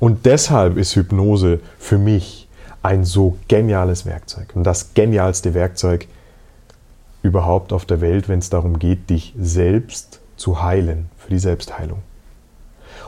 Und 0.00 0.26
deshalb 0.26 0.76
ist 0.76 0.96
Hypnose 0.96 1.60
für 1.78 1.98
mich 1.98 2.48
ein 2.82 3.04
so 3.04 3.38
geniales 3.48 4.04
Werkzeug 4.04 4.48
und 4.54 4.64
das 4.64 4.94
genialste 4.94 5.54
Werkzeug, 5.54 6.06
überhaupt 7.22 7.72
auf 7.72 7.86
der 7.86 8.02
Welt, 8.02 8.28
wenn 8.28 8.38
es 8.38 8.50
darum 8.50 8.78
geht, 8.78 9.08
dich 9.08 9.34
selbst 9.38 10.20
zu 10.36 10.62
heilen, 10.62 11.08
für 11.16 11.30
die 11.30 11.38
Selbstheilung. 11.38 12.02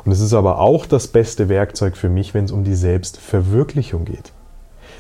Und 0.04 0.12
es 0.12 0.20
ist 0.20 0.32
aber 0.32 0.58
auch 0.58 0.86
das 0.86 1.08
beste 1.08 1.48
Werkzeug 1.50 1.96
für 1.96 2.08
mich, 2.08 2.32
wenn 2.32 2.46
es 2.46 2.52
um 2.52 2.64
die 2.64 2.74
Selbstverwirklichung 2.74 4.06
geht. 4.06 4.32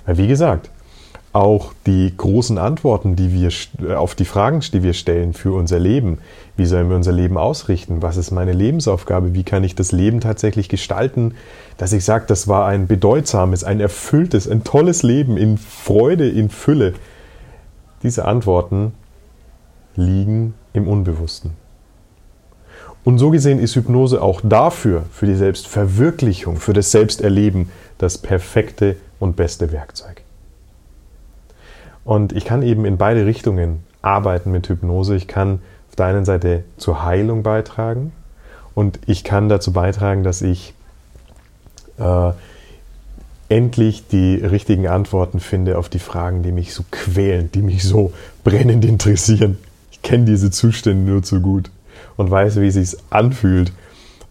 Weil 0.04 0.18
wie 0.18 0.26
gesagt, 0.26 0.70
auch 1.36 1.74
die 1.84 2.14
großen 2.16 2.56
Antworten, 2.56 3.14
die 3.14 3.30
wir 3.30 3.50
äh, 3.86 3.94
auf 3.94 4.14
die 4.14 4.24
Fragen, 4.24 4.60
die 4.60 4.82
wir 4.82 4.94
stellen 4.94 5.34
für 5.34 5.52
unser 5.52 5.78
Leben, 5.78 6.18
wie 6.56 6.64
sollen 6.64 6.88
wir 6.88 6.96
unser 6.96 7.12
Leben 7.12 7.36
ausrichten? 7.36 8.00
Was 8.00 8.16
ist 8.16 8.30
meine 8.30 8.54
Lebensaufgabe? 8.54 9.34
Wie 9.34 9.44
kann 9.44 9.62
ich 9.62 9.74
das 9.74 9.92
Leben 9.92 10.20
tatsächlich 10.20 10.70
gestalten, 10.70 11.34
dass 11.76 11.92
ich 11.92 12.04
sage, 12.04 12.24
das 12.26 12.48
war 12.48 12.66
ein 12.66 12.86
bedeutsames, 12.86 13.64
ein 13.64 13.80
erfülltes, 13.80 14.48
ein 14.48 14.64
tolles 14.64 15.02
Leben 15.02 15.36
in 15.36 15.58
Freude, 15.58 16.28
in 16.28 16.48
Fülle? 16.48 16.94
Diese 18.02 18.24
Antworten 18.24 18.94
liegen 19.94 20.54
im 20.72 20.88
Unbewussten. 20.88 21.50
Und 23.04 23.18
so 23.18 23.30
gesehen 23.30 23.58
ist 23.58 23.76
Hypnose 23.76 24.22
auch 24.22 24.40
dafür, 24.42 25.04
für 25.12 25.26
die 25.26 25.36
Selbstverwirklichung, 25.36 26.56
für 26.56 26.72
das 26.72 26.90
Selbsterleben, 26.90 27.70
das 27.98 28.18
perfekte 28.18 28.96
und 29.20 29.36
beste 29.36 29.70
Werkzeug. 29.70 30.25
Und 32.06 32.32
ich 32.32 32.46
kann 32.46 32.62
eben 32.62 32.86
in 32.86 32.96
beide 32.96 33.26
Richtungen 33.26 33.84
arbeiten 34.00 34.50
mit 34.50 34.68
Hypnose. 34.68 35.14
Ich 35.14 35.28
kann 35.28 35.60
auf 35.90 35.96
der 35.96 36.06
einen 36.06 36.24
Seite 36.24 36.64
zur 36.78 37.04
Heilung 37.04 37.42
beitragen 37.42 38.12
und 38.74 38.98
ich 39.06 39.24
kann 39.24 39.50
dazu 39.50 39.72
beitragen, 39.72 40.22
dass 40.22 40.40
ich 40.40 40.72
äh, 41.98 42.30
endlich 43.50 44.08
die 44.08 44.36
richtigen 44.36 44.88
Antworten 44.88 45.40
finde 45.40 45.76
auf 45.76 45.90
die 45.90 45.98
Fragen, 45.98 46.42
die 46.42 46.52
mich 46.52 46.72
so 46.72 46.84
quälen, 46.90 47.50
die 47.52 47.62
mich 47.62 47.84
so 47.84 48.12
brennend 48.44 48.84
interessieren 48.84 49.58
kenne 50.06 50.24
diese 50.24 50.52
Zustände 50.52 51.10
nur 51.10 51.24
zu 51.24 51.40
gut 51.40 51.70
und 52.16 52.30
weiß, 52.30 52.60
wie 52.60 52.68
es 52.68 52.74
sich 52.74 52.96
anfühlt, 53.10 53.72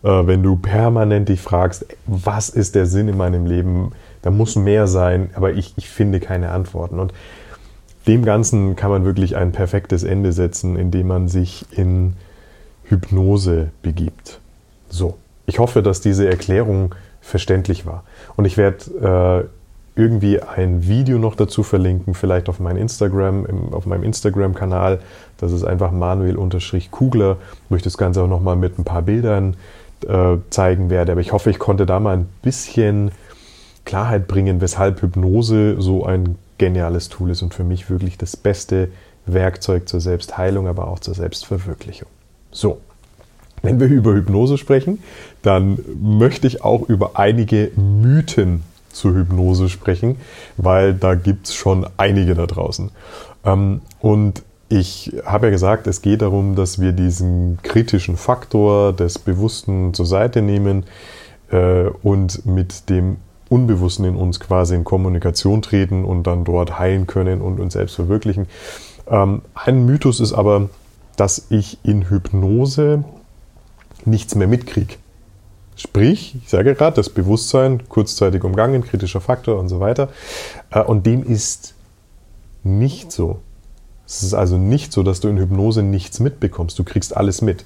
äh, 0.04 0.26
wenn 0.26 0.42
du 0.42 0.56
permanent 0.56 1.28
dich 1.28 1.42
fragst, 1.42 1.86
was 2.08 2.48
ist 2.48 2.76
der 2.76 2.86
Sinn 2.86 3.10
in 3.10 3.18
meinem 3.18 3.46
Leben? 3.46 3.92
Da 4.22 4.32
muss 4.32 4.56
mehr 4.56 4.88
sein, 4.88 5.32
aber 5.36 5.52
ich, 5.52 5.74
ich 5.76 5.90
finde 5.90 6.22
keine 6.22 6.52
Antworten. 6.52 6.98
Und 6.98 7.14
dem 8.08 8.24
Ganzen 8.26 8.76
kann 8.76 8.92
man 8.92 9.06
wirklich 9.06 9.36
ein 9.36 9.52
perfektes 9.52 10.04
Ende 10.04 10.32
setzen, 10.32 10.76
indem 10.76 11.08
man 11.08 11.28
sich 11.28 11.66
in 11.72 12.14
Hypnose 12.84 13.70
begibt. 13.82 14.40
So, 14.90 15.18
ich 15.46 15.60
hoffe, 15.60 15.82
dass 15.82 16.02
diese 16.02 16.28
Erklärung 16.30 16.94
verständlich 17.22 17.86
war. 17.86 18.04
Und 18.36 18.46
ich 18.46 18.58
werde 18.58 19.48
äh, 19.96 20.00
irgendwie 20.00 20.42
ein 20.42 20.88
Video 20.88 21.18
noch 21.18 21.36
dazu 21.36 21.64
verlinken, 21.64 22.14
vielleicht 22.14 22.50
auf 22.50 22.60
mein 22.60 22.78
Instagram, 22.78 23.72
auf 23.72 23.86
meinem 23.86 24.04
Instagram-Kanal. 24.04 25.00
Das 25.38 25.52
ist 25.52 25.64
einfach 25.64 25.92
Manuel-Kugler, 25.92 27.38
wo 27.70 27.76
ich 27.76 27.82
das 27.82 27.98
Ganze 27.98 28.22
auch 28.22 28.28
nochmal 28.28 28.56
mit 28.56 28.78
ein 28.78 28.84
paar 28.84 29.02
Bildern 29.02 29.56
äh, 30.08 30.38
zeigen 30.50 30.90
werde. 30.90 31.14
Aber 31.14 31.22
ich 31.22 31.32
hoffe, 31.32 31.50
ich 31.50 31.60
konnte 31.60 31.86
da 31.86 32.00
mal 32.00 32.18
ein 32.18 32.30
bisschen 32.42 33.12
Klarheit 33.86 34.28
bringen, 34.28 34.62
weshalb 34.62 35.02
Hypnose 35.02 35.82
so 35.82 36.06
ein 36.06 36.36
geniales 36.58 37.10
Tool 37.10 37.32
ist 37.32 37.42
und 37.42 37.54
für 37.54 37.64
mich 37.64 37.90
wirklich 37.90 38.18
das 38.18 38.38
beste 38.38 38.90
Werkzeug 39.26 39.90
zur 39.90 40.02
Selbstheilung, 40.02 40.68
aber 40.68 40.88
auch 40.88 41.00
zur 41.00 41.14
Selbstverwirklichung. 41.14 42.08
So, 42.52 42.80
wenn 43.62 43.80
wir 43.80 43.88
über 43.88 44.14
Hypnose 44.14 44.58
sprechen, 44.58 45.00
dann 45.42 45.80
möchte 46.02 46.48
ich 46.48 46.64
auch 46.64 46.88
über 46.88 47.12
einige 47.20 47.72
Mythen 47.76 48.64
zur 48.92 49.14
Hypnose 49.14 49.70
sprechen, 49.70 50.18
weil 50.58 50.94
da 50.94 51.16
gibt 51.16 51.48
es 51.48 51.56
schon 51.56 51.86
einige 51.98 52.36
da 52.36 52.46
draußen. 52.46 52.92
Ähm, 53.44 53.82
und 54.00 54.44
ich 54.70 55.14
habe 55.26 55.48
ja 55.48 55.52
gesagt, 55.52 55.88
es 55.88 56.02
geht 56.02 56.22
darum, 56.22 56.56
dass 56.56 56.80
wir 56.80 56.92
diesen 56.92 57.60
kritischen 57.62 58.18
Faktor 58.18 58.94
des 58.94 59.20
Bewussten 59.20 59.94
zur 59.94 60.06
Seite 60.06 60.42
nehmen 60.42 60.86
äh, 61.52 61.86
und 62.02 62.46
mit 62.46 62.90
dem 62.90 63.18
Unbewussten 63.50 64.06
in 64.06 64.16
uns 64.16 64.40
quasi 64.40 64.76
in 64.76 64.84
Kommunikation 64.84 65.62
treten 65.62 66.04
und 66.04 66.24
dann 66.24 66.44
dort 66.44 66.80
heilen 66.80 67.08
können 67.08 67.42
und 67.42 67.60
uns 67.60 67.74
selbst 67.74 67.96
verwirklichen. 67.96 68.48
Ähm, 69.08 69.42
ein 69.54 69.86
Mythos 69.86 70.20
ist 70.20 70.34
aber, 70.34 70.70
dass 71.16 71.46
ich 71.50 71.78
in 71.84 72.10
Hypnose 72.10 73.04
nichts 74.06 74.36
mehr 74.36 74.48
mitkriege. 74.48 74.96
Sprich, 75.76 76.36
ich 76.42 76.50
sage 76.50 76.74
gerade, 76.74 76.96
das 76.96 77.10
Bewusstsein 77.10 77.88
kurzzeitig 77.90 78.44
umgangen, 78.44 78.84
kritischer 78.84 79.22
Faktor 79.22 79.60
und 79.60 79.68
so 79.68 79.80
weiter. 79.80 80.10
Äh, 80.72 80.82
und 80.82 81.06
dem 81.06 81.24
ist 81.24 81.76
nicht 82.64 83.12
so. 83.12 83.40
Es 84.08 84.24
ist 84.24 84.34
also 84.34 84.58
nicht 84.58 84.92
so, 84.94 85.04
dass 85.04 85.20
du 85.20 85.28
in 85.28 85.38
Hypnose 85.38 85.84
nichts 85.84 86.20
mitbekommst. 86.20 86.78
Du 86.78 86.84
kriegst 86.84 87.16
alles 87.16 87.42
mit. 87.42 87.66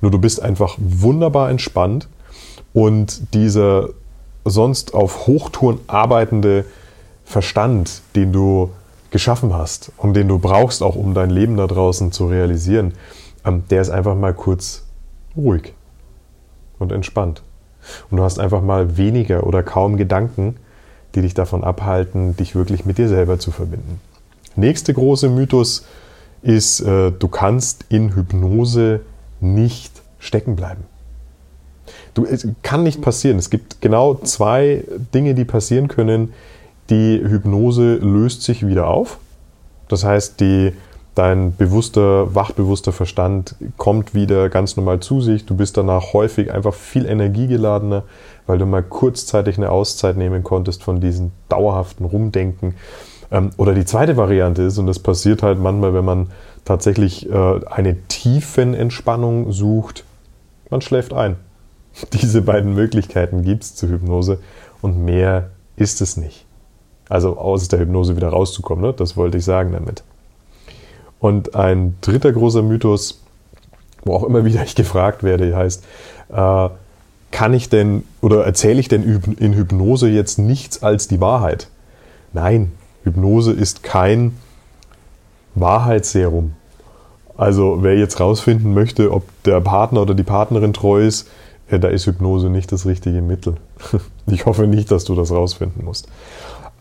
Nur 0.00 0.10
du 0.10 0.18
bist 0.18 0.40
einfach 0.42 0.76
wunderbar 0.78 1.50
entspannt 1.50 2.08
und 2.72 3.34
dieser 3.34 3.90
sonst 4.44 4.94
auf 4.94 5.26
Hochtouren 5.26 5.78
arbeitende 5.86 6.64
Verstand, 7.24 8.02
den 8.14 8.32
du 8.32 8.70
geschaffen 9.10 9.54
hast 9.54 9.92
und 9.98 10.14
den 10.14 10.28
du 10.28 10.38
brauchst, 10.38 10.82
auch 10.82 10.96
um 10.96 11.14
dein 11.14 11.30
Leben 11.30 11.56
da 11.56 11.66
draußen 11.66 12.12
zu 12.12 12.26
realisieren, 12.26 12.94
ähm, 13.44 13.64
der 13.70 13.82
ist 13.82 13.90
einfach 13.90 14.16
mal 14.16 14.34
kurz 14.34 14.84
ruhig 15.36 15.74
und 16.78 16.92
entspannt. 16.92 17.42
Und 18.10 18.18
du 18.18 18.24
hast 18.24 18.38
einfach 18.38 18.62
mal 18.62 18.96
weniger 18.96 19.46
oder 19.46 19.62
kaum 19.62 19.96
Gedanken, 19.96 20.56
die 21.14 21.22
dich 21.22 21.34
davon 21.34 21.62
abhalten, 21.64 22.36
dich 22.36 22.54
wirklich 22.54 22.84
mit 22.84 22.98
dir 22.98 23.08
selber 23.08 23.38
zu 23.38 23.50
verbinden. 23.50 24.00
Nächste 24.56 24.94
große 24.94 25.28
Mythos 25.28 25.86
ist, 26.42 26.80
äh, 26.80 27.10
du 27.10 27.28
kannst 27.28 27.86
in 27.88 28.14
Hypnose 28.14 29.00
nicht 29.40 30.02
stecken 30.18 30.56
bleiben. 30.56 30.84
Du, 32.14 32.24
es 32.24 32.46
kann 32.62 32.82
nicht 32.82 33.00
passieren. 33.00 33.38
Es 33.38 33.50
gibt 33.50 33.80
genau 33.80 34.14
zwei 34.14 34.84
Dinge, 35.14 35.34
die 35.34 35.44
passieren 35.44 35.88
können. 35.88 36.32
Die 36.90 37.18
Hypnose 37.18 37.94
löst 37.94 38.42
sich 38.42 38.66
wieder 38.66 38.88
auf. 38.88 39.18
Das 39.88 40.04
heißt, 40.04 40.40
die 40.40 40.72
dein 41.14 41.54
bewusster, 41.56 42.34
wachbewusster 42.34 42.92
Verstand 42.92 43.54
kommt 43.76 44.14
wieder 44.14 44.48
ganz 44.48 44.76
normal 44.76 45.00
zu 45.00 45.20
sich. 45.20 45.44
Du 45.44 45.54
bist 45.54 45.76
danach 45.76 46.12
häufig 46.12 46.50
einfach 46.52 46.74
viel 46.74 47.06
energiegeladener, 47.06 48.04
weil 48.46 48.58
du 48.58 48.66
mal 48.66 48.82
kurzzeitig 48.82 49.58
eine 49.58 49.70
Auszeit 49.70 50.16
nehmen 50.16 50.42
konntest 50.42 50.82
von 50.82 51.00
diesem 51.00 51.32
dauerhaften 51.48 52.06
Rumdenken. 52.06 52.74
Ähm, 53.30 53.50
oder 53.56 53.74
die 53.74 53.84
zweite 53.84 54.16
Variante 54.16 54.62
ist, 54.62 54.78
und 54.78 54.86
das 54.86 54.98
passiert 54.98 55.42
halt 55.42 55.58
manchmal, 55.58 55.92
wenn 55.94 56.04
man 56.04 56.28
tatsächlich 56.64 57.28
äh, 57.28 57.60
eine 57.66 57.96
tiefen 58.08 58.74
Entspannung 58.74 59.52
sucht, 59.52 60.04
man 60.70 60.80
schläft 60.80 61.12
ein. 61.12 61.36
Diese 62.12 62.42
beiden 62.42 62.74
Möglichkeiten 62.74 63.42
gibt 63.42 63.64
es 63.64 63.74
zur 63.74 63.90
Hypnose 63.90 64.38
und 64.80 65.04
mehr 65.04 65.50
ist 65.76 66.00
es 66.00 66.16
nicht. 66.16 66.44
Also 67.08 67.36
aus 67.36 67.68
der 67.68 67.80
Hypnose 67.80 68.16
wieder 68.16 68.28
rauszukommen, 68.28 68.84
ne? 68.84 68.92
das 68.92 69.16
wollte 69.16 69.38
ich 69.38 69.44
sagen 69.44 69.72
damit. 69.72 70.02
Und 71.18 71.54
ein 71.54 71.96
dritter 72.00 72.32
großer 72.32 72.62
Mythos, 72.62 73.20
wo 74.04 74.14
auch 74.14 74.24
immer 74.24 74.44
wieder 74.44 74.62
ich 74.64 74.74
gefragt 74.74 75.22
werde, 75.22 75.54
heißt, 75.56 75.84
äh, 76.32 76.68
kann 77.30 77.54
ich 77.54 77.68
denn 77.68 78.04
oder 78.20 78.44
erzähle 78.44 78.80
ich 78.80 78.88
denn 78.88 79.02
in 79.38 79.54
Hypnose 79.54 80.08
jetzt 80.08 80.38
nichts 80.38 80.82
als 80.82 81.08
die 81.08 81.20
Wahrheit? 81.20 81.68
Nein, 82.32 82.72
Hypnose 83.04 83.52
ist 83.52 83.82
kein 83.82 84.36
Wahrheitsserum. 85.54 86.54
Also 87.36 87.78
wer 87.82 87.96
jetzt 87.96 88.20
rausfinden 88.20 88.74
möchte, 88.74 89.12
ob 89.12 89.24
der 89.44 89.60
Partner 89.60 90.02
oder 90.02 90.14
die 90.14 90.22
Partnerin 90.22 90.72
treu 90.72 91.04
ist, 91.04 91.28
äh, 91.72 91.78
da 91.78 91.88
ist 91.88 92.06
Hypnose 92.06 92.50
nicht 92.50 92.72
das 92.72 92.86
richtige 92.86 93.22
Mittel. 93.22 93.56
Ich 94.26 94.46
hoffe 94.46 94.68
nicht, 94.68 94.92
dass 94.92 95.04
du 95.04 95.16
das 95.16 95.32
rausfinden 95.32 95.84
musst. 95.84 96.06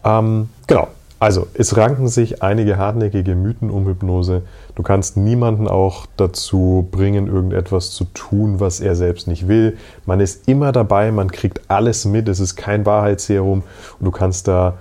Ähm, 0.06 0.50
genau, 0.68 0.88
also, 1.22 1.46
es 1.54 1.78
ranken 1.78 2.08
sich 2.08 2.42
einige 2.42 2.80
hartnäckige 2.80 3.36
Mythen 3.36 3.70
um 3.70 3.86
Hypnose. 3.86 4.42
Du 4.74 4.82
kannst 4.82 5.18
niemanden 5.18 5.68
auch 5.68 6.08
dazu 6.18 6.88
bringen, 6.90 7.28
irgendetwas 7.28 7.92
zu 7.92 8.06
tun, 8.06 8.60
was 8.60 8.80
er 8.80 8.96
selbst 8.96 9.28
nicht 9.28 9.48
will. 9.48 9.78
Man 10.08 10.20
ist 10.20 10.48
immer 10.48 10.72
dabei, 10.72 11.12
man 11.12 11.32
kriegt 11.32 11.70
alles 11.70 12.06
mit. 12.06 12.28
Es 12.28 12.40
ist 12.40 12.56
kein 12.56 12.88
Wahrheitsserum 12.88 13.62
und 14.00 14.04
du 14.04 14.10
kannst 14.10 14.48
da 14.48 14.80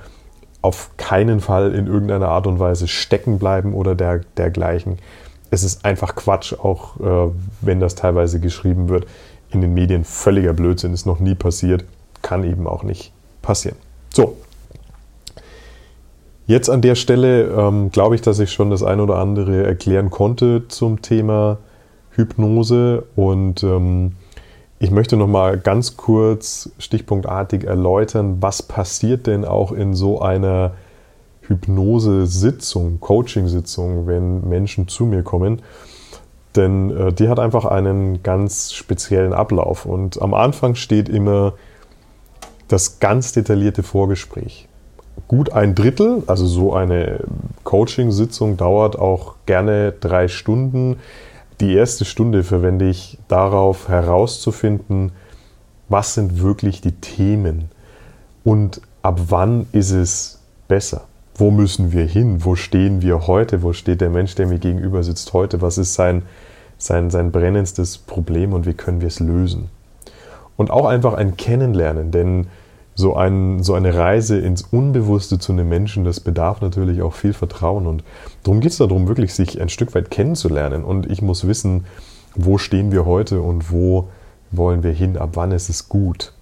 auf 0.62 0.88
keinen 0.97 1.40
Fall 1.40 1.75
in 1.75 1.87
irgendeiner 1.87 2.29
Art 2.29 2.47
und 2.47 2.59
Weise 2.59 2.88
stecken 2.88 3.38
bleiben 3.38 3.75
oder 3.75 3.95
der, 3.95 4.23
dergleichen. 4.38 4.97
Es 5.50 5.62
ist 5.62 5.85
einfach 5.85 6.14
Quatsch, 6.14 6.55
auch 6.55 7.00
äh, 7.00 7.33
wenn 7.61 7.81
das 7.81 7.97
teilweise 7.97 8.40
geschrieben 8.40 8.88
wird. 8.88 9.07
In 9.52 9.61
den 9.61 9.75
Medien 9.75 10.04
völliger 10.04 10.52
Blödsinn, 10.52 10.92
ist 10.92 11.07
noch 11.07 11.21
nie 11.21 11.35
passiert, 11.35 11.85
kann 12.23 12.45
eben 12.45 12.66
auch 12.66 12.83
nicht 12.83 13.12
passieren. 13.42 13.76
So, 14.12 14.37
Jetzt 16.50 16.69
an 16.69 16.83
der 16.83 16.97
Stelle 16.97 17.45
ähm, 17.45 17.92
glaube 17.92 18.16
ich, 18.16 18.23
dass 18.23 18.40
ich 18.40 18.50
schon 18.50 18.71
das 18.71 18.83
ein 18.83 18.99
oder 18.99 19.19
andere 19.19 19.62
erklären 19.62 20.11
konnte 20.11 20.66
zum 20.66 21.00
Thema 21.00 21.59
Hypnose 22.11 23.04
und 23.14 23.62
ähm, 23.62 24.16
ich 24.80 24.90
möchte 24.90 25.16
noch 25.16 25.28
mal 25.28 25.59
ganz 25.59 25.97
kurz 25.97 26.71
stichpunktartig 26.78 27.62
erläutern, 27.62 28.38
was 28.40 28.64
passiert 28.64 29.28
denn 29.28 29.45
auch 29.45 29.71
in 29.71 29.95
so 29.95 30.23
einer 30.23 30.73
Hypnose-Sitzung, 31.42 32.99
Coaching-Sitzung, 32.99 34.09
wenn 34.09 34.49
Menschen 34.49 34.88
zu 34.88 35.04
mir 35.04 35.23
kommen. 35.23 35.62
Denn 36.57 36.90
äh, 36.97 37.12
die 37.12 37.28
hat 37.28 37.38
einfach 37.38 37.64
einen 37.64 38.23
ganz 38.23 38.73
speziellen 38.73 39.33
Ablauf. 39.33 39.87
Und 39.87 40.21
am 40.21 40.35
Anfang 40.35 40.75
steht 40.75 41.09
immer 41.09 41.54
das 42.69 43.00
ganz 43.00 43.33
detaillierte 43.33 43.83
Vorgespräch 43.83 44.69
gut 45.28 45.52
ein 45.52 45.75
Drittel, 45.75 46.23
also 46.26 46.47
so 46.47 46.75
eine 46.75 47.21
Coaching-Sitzung 47.64 48.57
dauert 48.57 48.99
auch 48.99 49.37
gerne 49.47 49.92
drei 49.92 50.28
Stunden. 50.28 50.97
Die 51.61 51.75
erste 51.75 52.04
Stunde 52.04 52.42
verwende 52.42 52.88
ich 52.88 53.19
darauf 53.28 53.88
herauszufinden, 53.88 55.12
was 55.88 56.14
sind 56.14 56.42
wirklich 56.42 56.81
die 56.81 56.92
Themen 56.92 57.70
und 58.44 58.81
ab 59.03 59.20
wann 59.29 59.66
ist 59.72 59.90
es 59.90 60.40
besser. 60.68 61.03
Wo 61.35 61.51
müssen 61.51 61.92
wir 61.92 62.05
hin? 62.05 62.44
Wo 62.44 62.55
stehen 62.55 63.03
wir 63.03 63.27
heute? 63.27 63.62
Wo 63.62 63.72
steht 63.72 64.01
der 64.01 64.11
Mensch, 64.11 64.35
der 64.35 64.46
mir 64.46 64.59
gegenüber 64.59 65.03
sitzt 65.03 65.33
heute? 65.33 65.62
Was 65.62 65.79
ist 65.79 65.94
sein, 65.94 66.22
sein, 66.81 67.11
sein 67.11 67.31
brennendstes 67.31 67.99
Problem 67.99 68.53
und 68.53 68.66
wie 68.66 68.75
können 68.75 69.01
wir 69.01 69.09
es 69.09 69.21
lösen? 69.21 69.69
Und 70.57 70.71
auch 70.71 70.87
einfach 70.87 71.14
ein 71.14 71.37
Kennenlernen, 71.37 72.11
denn 72.11 72.47
so, 72.95 73.14
ein, 73.14 73.62
so 73.62 73.75
eine 73.75 73.95
Reise 73.95 74.38
ins 74.38 74.62
Unbewusste 74.62 75.38
zu 75.38 75.53
einem 75.53 75.69
Menschen, 75.69 76.05
das 76.05 76.21
bedarf 76.21 76.61
natürlich 76.61 77.03
auch 77.03 77.14
viel 77.14 77.33
Vertrauen. 77.33 77.87
Und 77.87 78.05
darum 78.43 78.61
geht 78.61 78.73
es 78.73 78.79
darum, 78.79 79.09
wirklich 79.09 79.33
sich 79.33 79.61
ein 79.61 79.69
Stück 79.69 79.95
weit 79.95 80.11
kennenzulernen. 80.11 80.85
Und 80.85 81.11
ich 81.11 81.23
muss 81.23 81.47
wissen, 81.47 81.87
wo 82.35 82.59
stehen 82.59 82.93
wir 82.93 83.07
heute 83.07 83.40
und 83.40 83.73
wo 83.73 84.09
wollen 84.51 84.83
wir 84.83 84.93
hin, 84.93 85.16
ab 85.16 85.31
wann 85.35 85.53
ist 85.53 85.71
es 85.71 85.88
gut. 85.88 86.33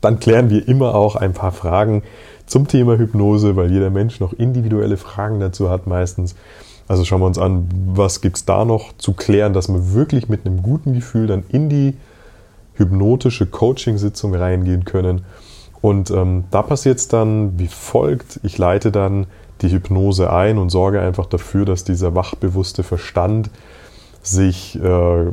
Dann 0.00 0.20
klären 0.20 0.50
wir 0.50 0.68
immer 0.68 0.94
auch 0.94 1.16
ein 1.16 1.32
paar 1.32 1.52
Fragen 1.52 2.02
zum 2.46 2.68
Thema 2.68 2.96
Hypnose, 2.96 3.56
weil 3.56 3.72
jeder 3.72 3.90
Mensch 3.90 4.20
noch 4.20 4.32
individuelle 4.32 4.96
Fragen 4.96 5.40
dazu 5.40 5.70
hat 5.70 5.86
meistens. 5.86 6.36
Also 6.88 7.04
schauen 7.04 7.20
wir 7.20 7.26
uns 7.26 7.38
an, 7.38 7.68
was 7.94 8.22
gibt 8.22 8.38
es 8.38 8.44
da 8.46 8.64
noch 8.64 8.96
zu 8.96 9.12
klären, 9.12 9.52
dass 9.52 9.68
wir 9.68 9.92
wirklich 9.92 10.28
mit 10.28 10.46
einem 10.46 10.62
guten 10.62 10.94
Gefühl 10.94 11.26
dann 11.26 11.44
in 11.50 11.68
die 11.68 11.94
hypnotische 12.74 13.46
Coaching-Sitzung 13.46 14.34
reingehen 14.34 14.84
können. 14.84 15.22
Und 15.82 16.10
ähm, 16.10 16.44
da 16.50 16.62
passiert 16.62 16.98
es 16.98 17.08
dann 17.08 17.58
wie 17.58 17.68
folgt. 17.68 18.40
Ich 18.42 18.56
leite 18.56 18.90
dann 18.90 19.26
die 19.60 19.70
Hypnose 19.70 20.32
ein 20.32 20.58
und 20.58 20.70
sorge 20.70 21.00
einfach 21.00 21.26
dafür, 21.26 21.64
dass 21.64 21.84
dieser 21.84 22.14
wachbewusste 22.14 22.82
Verstand 22.82 23.50
sich 24.22 24.78
äh, 24.82 25.24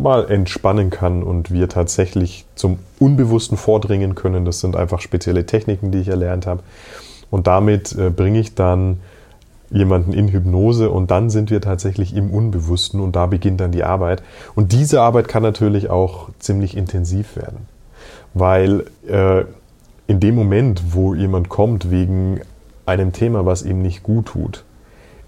mal 0.00 0.30
entspannen 0.30 0.90
kann 0.90 1.22
und 1.22 1.50
wir 1.50 1.68
tatsächlich 1.68 2.44
zum 2.54 2.78
Unbewussten 2.98 3.56
vordringen 3.56 4.14
können. 4.14 4.44
Das 4.44 4.60
sind 4.60 4.76
einfach 4.76 5.00
spezielle 5.00 5.46
Techniken, 5.46 5.90
die 5.90 5.98
ich 5.98 6.08
erlernt 6.08 6.46
habe. 6.46 6.62
Und 7.30 7.46
damit 7.46 7.92
äh, 7.92 8.10
bringe 8.10 8.38
ich 8.38 8.54
dann 8.54 9.00
jemanden 9.70 10.12
in 10.12 10.28
Hypnose 10.28 10.90
und 10.90 11.10
dann 11.10 11.30
sind 11.30 11.50
wir 11.50 11.60
tatsächlich 11.60 12.14
im 12.14 12.30
Unbewussten 12.30 13.00
und 13.00 13.16
da 13.16 13.26
beginnt 13.26 13.60
dann 13.60 13.72
die 13.72 13.84
Arbeit. 13.84 14.22
Und 14.54 14.72
diese 14.72 15.00
Arbeit 15.00 15.28
kann 15.28 15.42
natürlich 15.42 15.90
auch 15.90 16.28
ziemlich 16.38 16.76
intensiv 16.76 17.36
werden, 17.36 17.68
weil 18.34 18.84
äh, 19.08 19.44
in 20.06 20.20
dem 20.20 20.34
Moment, 20.34 20.94
wo 20.94 21.14
jemand 21.14 21.48
kommt 21.48 21.90
wegen 21.90 22.40
einem 22.86 23.12
Thema, 23.12 23.44
was 23.44 23.62
ihm 23.62 23.82
nicht 23.82 24.02
gut 24.02 24.26
tut, 24.26 24.64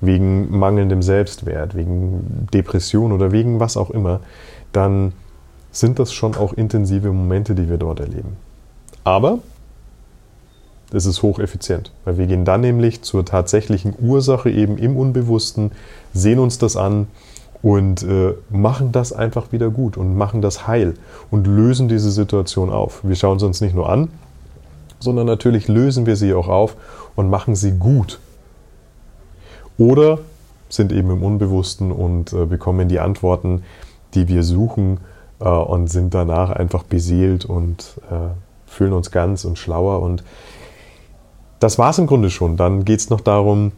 wegen 0.01 0.57
mangelndem 0.57 1.03
Selbstwert, 1.03 1.75
wegen 1.75 2.47
Depression 2.55 3.11
oder 3.11 3.33
wegen 3.33 3.59
was 3.59 3.77
auch 3.77 3.91
immer, 3.91 4.21
dann 4.73 5.13
sind 5.73 5.99
das 5.99 6.13
schon 6.13 6.37
auch 6.37 6.53
intensive 6.53 7.13
Momente, 7.13 7.55
die 7.55 7.69
wir 7.69 7.79
dort 7.79 8.01
erleben. 8.01 8.37
Aber 9.03 9.41
das 10.91 11.07
ist 11.07 11.23
hocheffizient, 11.23 11.93
weil 12.05 12.19
wir 12.19 12.27
gehen 12.27 12.45
dann 12.45 12.63
nämlich 12.63 13.03
zur 13.03 13.25
tatsächlichen 13.25 13.95
Ursache 13.99 14.51
eben 14.51 14.79
im 14.79 14.97
Unbewussten, 14.97 15.73
sehen 16.15 16.39
uns 16.39 16.59
das 16.59 16.77
an 16.77 17.09
und 17.63 18.03
äh, 18.03 18.35
machen 18.51 18.93
das 18.93 19.13
einfach 19.13 19.53
wieder 19.53 19.71
gut 19.71 19.97
und 19.97 20.17
machen 20.17 20.41
das 20.41 20.67
heil 20.67 20.95
und 21.31 21.47
lösen 21.47 21.89
diese 21.89 22.11
Situation 22.11 22.71
auf. 22.71 23.01
Wir 23.03 23.17
schauen 23.17 23.39
sie 23.39 23.47
uns 23.47 23.61
nicht 23.61 23.75
nur 23.75 23.89
an, 23.89 24.09
sondern 25.01 25.27
natürlich 25.27 25.69
lösen 25.69 26.07
wir 26.07 26.17
sie 26.17 26.33
auch 26.33 26.49
auf 26.49 26.77
und 27.17 27.29
machen 27.29 27.55
sie 27.55 27.73
gut. 27.73 28.21
Oder 29.77 30.19
sind 30.69 30.93
eben 30.93 31.11
im 31.11 31.23
Unbewussten 31.23 31.93
und 31.93 32.33
äh, 32.33 32.47
bekommen 32.47 32.89
die 32.89 33.01
Antworten, 33.01 33.63
die 34.15 34.29
wir 34.29 34.43
suchen 34.43 34.99
äh, 35.41 35.49
und 35.49 35.89
sind 35.89 36.15
danach 36.15 36.51
einfach 36.51 36.83
beseelt 36.83 37.45
und 37.45 38.01
äh, 38.11 38.31
fühlen 38.67 38.93
uns 38.93 39.11
ganz 39.11 39.45
und 39.45 39.59
schlauer 39.59 40.01
und 40.01 40.23
das 41.61 41.79
war 41.79 41.91
es 41.91 41.99
im 41.99 42.07
Grunde 42.07 42.31
schon. 42.31 42.57
Dann 42.57 42.85
geht 42.85 43.01
es 43.01 43.11
noch 43.11 43.21
darum, 43.21 43.73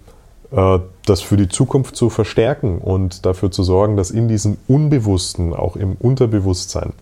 äh, 0.53 0.79
das 1.07 1.21
für 1.21 1.37
die 1.37 1.49
Zukunft 1.49 1.97
zu 1.97 2.11
verstärken 2.11 2.79
und 2.79 3.27
dafür 3.27 3.51
zu 3.51 3.63
sorgen, 3.63 3.97
dass 3.97 4.11
in 4.11 4.29
diesem 4.29 4.57
Unbewussten, 4.69 5.55
auch 5.55 5.77
im 5.77 5.95
Unterbewusstsein, 5.95 6.93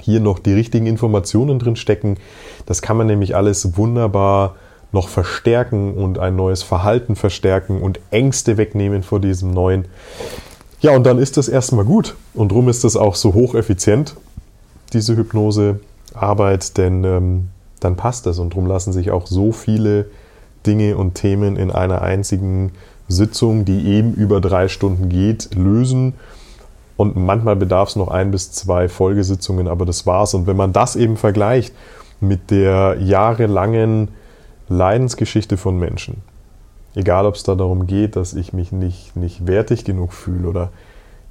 hier 0.00 0.20
noch 0.20 0.38
die 0.38 0.52
richtigen 0.52 0.86
Informationen 0.86 1.58
drin 1.58 1.76
stecken. 1.76 2.18
Das 2.66 2.82
kann 2.82 2.96
man 2.96 3.06
nämlich 3.06 3.34
alles 3.34 3.76
wunderbar 3.76 4.56
noch 4.92 5.08
verstärken 5.08 5.94
und 5.94 6.18
ein 6.18 6.36
neues 6.36 6.62
Verhalten 6.62 7.16
verstärken 7.16 7.80
und 7.80 8.00
Ängste 8.10 8.56
wegnehmen 8.58 9.02
vor 9.02 9.18
diesem 9.18 9.50
neuen. 9.50 9.86
Ja, 10.80 10.94
und 10.94 11.04
dann 11.04 11.18
ist 11.18 11.38
das 11.38 11.48
erstmal 11.48 11.86
gut. 11.86 12.14
Und 12.34 12.52
darum 12.52 12.68
ist 12.68 12.84
das 12.84 12.96
auch 12.96 13.14
so 13.14 13.32
hocheffizient, 13.32 14.14
diese 14.92 15.16
Hypnosearbeit, 15.16 16.76
denn 16.76 17.04
ähm, 17.04 17.48
dann 17.84 17.96
passt 17.96 18.26
das. 18.26 18.38
Und 18.38 18.54
darum 18.54 18.66
lassen 18.66 18.92
sich 18.92 19.10
auch 19.10 19.26
so 19.26 19.52
viele 19.52 20.06
Dinge 20.66 20.96
und 20.96 21.14
Themen 21.14 21.56
in 21.56 21.70
einer 21.70 22.02
einzigen 22.02 22.72
Sitzung, 23.08 23.64
die 23.64 23.86
eben 23.86 24.14
über 24.14 24.40
drei 24.40 24.68
Stunden 24.68 25.08
geht, 25.08 25.54
lösen. 25.54 26.14
Und 26.96 27.16
manchmal 27.16 27.56
bedarf 27.56 27.90
es 27.90 27.96
noch 27.96 28.08
ein 28.08 28.30
bis 28.30 28.52
zwei 28.52 28.88
Folgesitzungen, 28.88 29.68
aber 29.68 29.84
das 29.84 30.06
war's. 30.06 30.34
Und 30.34 30.46
wenn 30.46 30.56
man 30.56 30.72
das 30.72 30.96
eben 30.96 31.16
vergleicht 31.16 31.74
mit 32.20 32.50
der 32.50 32.96
jahrelangen 33.00 34.08
Leidensgeschichte 34.68 35.56
von 35.56 35.78
Menschen, 35.78 36.22
Egal, 36.94 37.26
ob 37.26 37.34
es 37.34 37.42
da 37.42 37.54
darum 37.56 37.86
geht, 37.86 38.14
dass 38.14 38.34
ich 38.34 38.52
mich 38.52 38.70
nicht, 38.70 39.16
nicht 39.16 39.46
wertig 39.46 39.84
genug 39.84 40.12
fühle 40.12 40.48
oder 40.48 40.70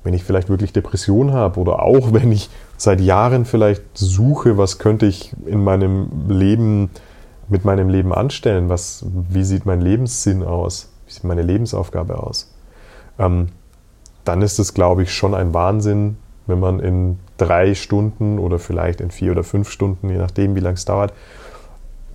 wenn 0.03 0.13
ich 0.13 0.23
vielleicht 0.23 0.49
wirklich 0.49 0.73
Depression 0.73 1.33
habe 1.33 1.59
oder 1.59 1.81
auch 1.81 2.13
wenn 2.13 2.31
ich 2.31 2.49
seit 2.77 3.01
Jahren 3.01 3.45
vielleicht 3.45 3.83
suche, 3.93 4.57
was 4.57 4.79
könnte 4.79 5.05
ich 5.05 5.33
in 5.45 5.63
meinem 5.63 6.29
Leben 6.29 6.89
mit 7.49 7.65
meinem 7.65 7.89
Leben 7.89 8.13
anstellen, 8.13 8.69
was, 8.69 9.05
wie 9.29 9.43
sieht 9.43 9.65
mein 9.65 9.81
Lebenssinn 9.81 10.43
aus, 10.43 10.89
wie 11.05 11.13
sieht 11.13 11.23
meine 11.23 11.41
Lebensaufgabe 11.41 12.17
aus, 12.21 12.51
ähm, 13.19 13.49
dann 14.23 14.41
ist 14.41 14.59
es, 14.59 14.73
glaube 14.73 15.03
ich, 15.03 15.13
schon 15.13 15.33
ein 15.33 15.53
Wahnsinn, 15.53 16.17
wenn 16.47 16.59
man 16.59 16.79
in 16.79 17.19
drei 17.37 17.75
Stunden 17.75 18.39
oder 18.39 18.59
vielleicht 18.59 19.01
in 19.01 19.11
vier 19.11 19.31
oder 19.31 19.43
fünf 19.43 19.69
Stunden, 19.69 20.09
je 20.09 20.17
nachdem, 20.17 20.55
wie 20.55 20.61
lange 20.61 20.75
es 20.75 20.85
dauert, 20.85 21.13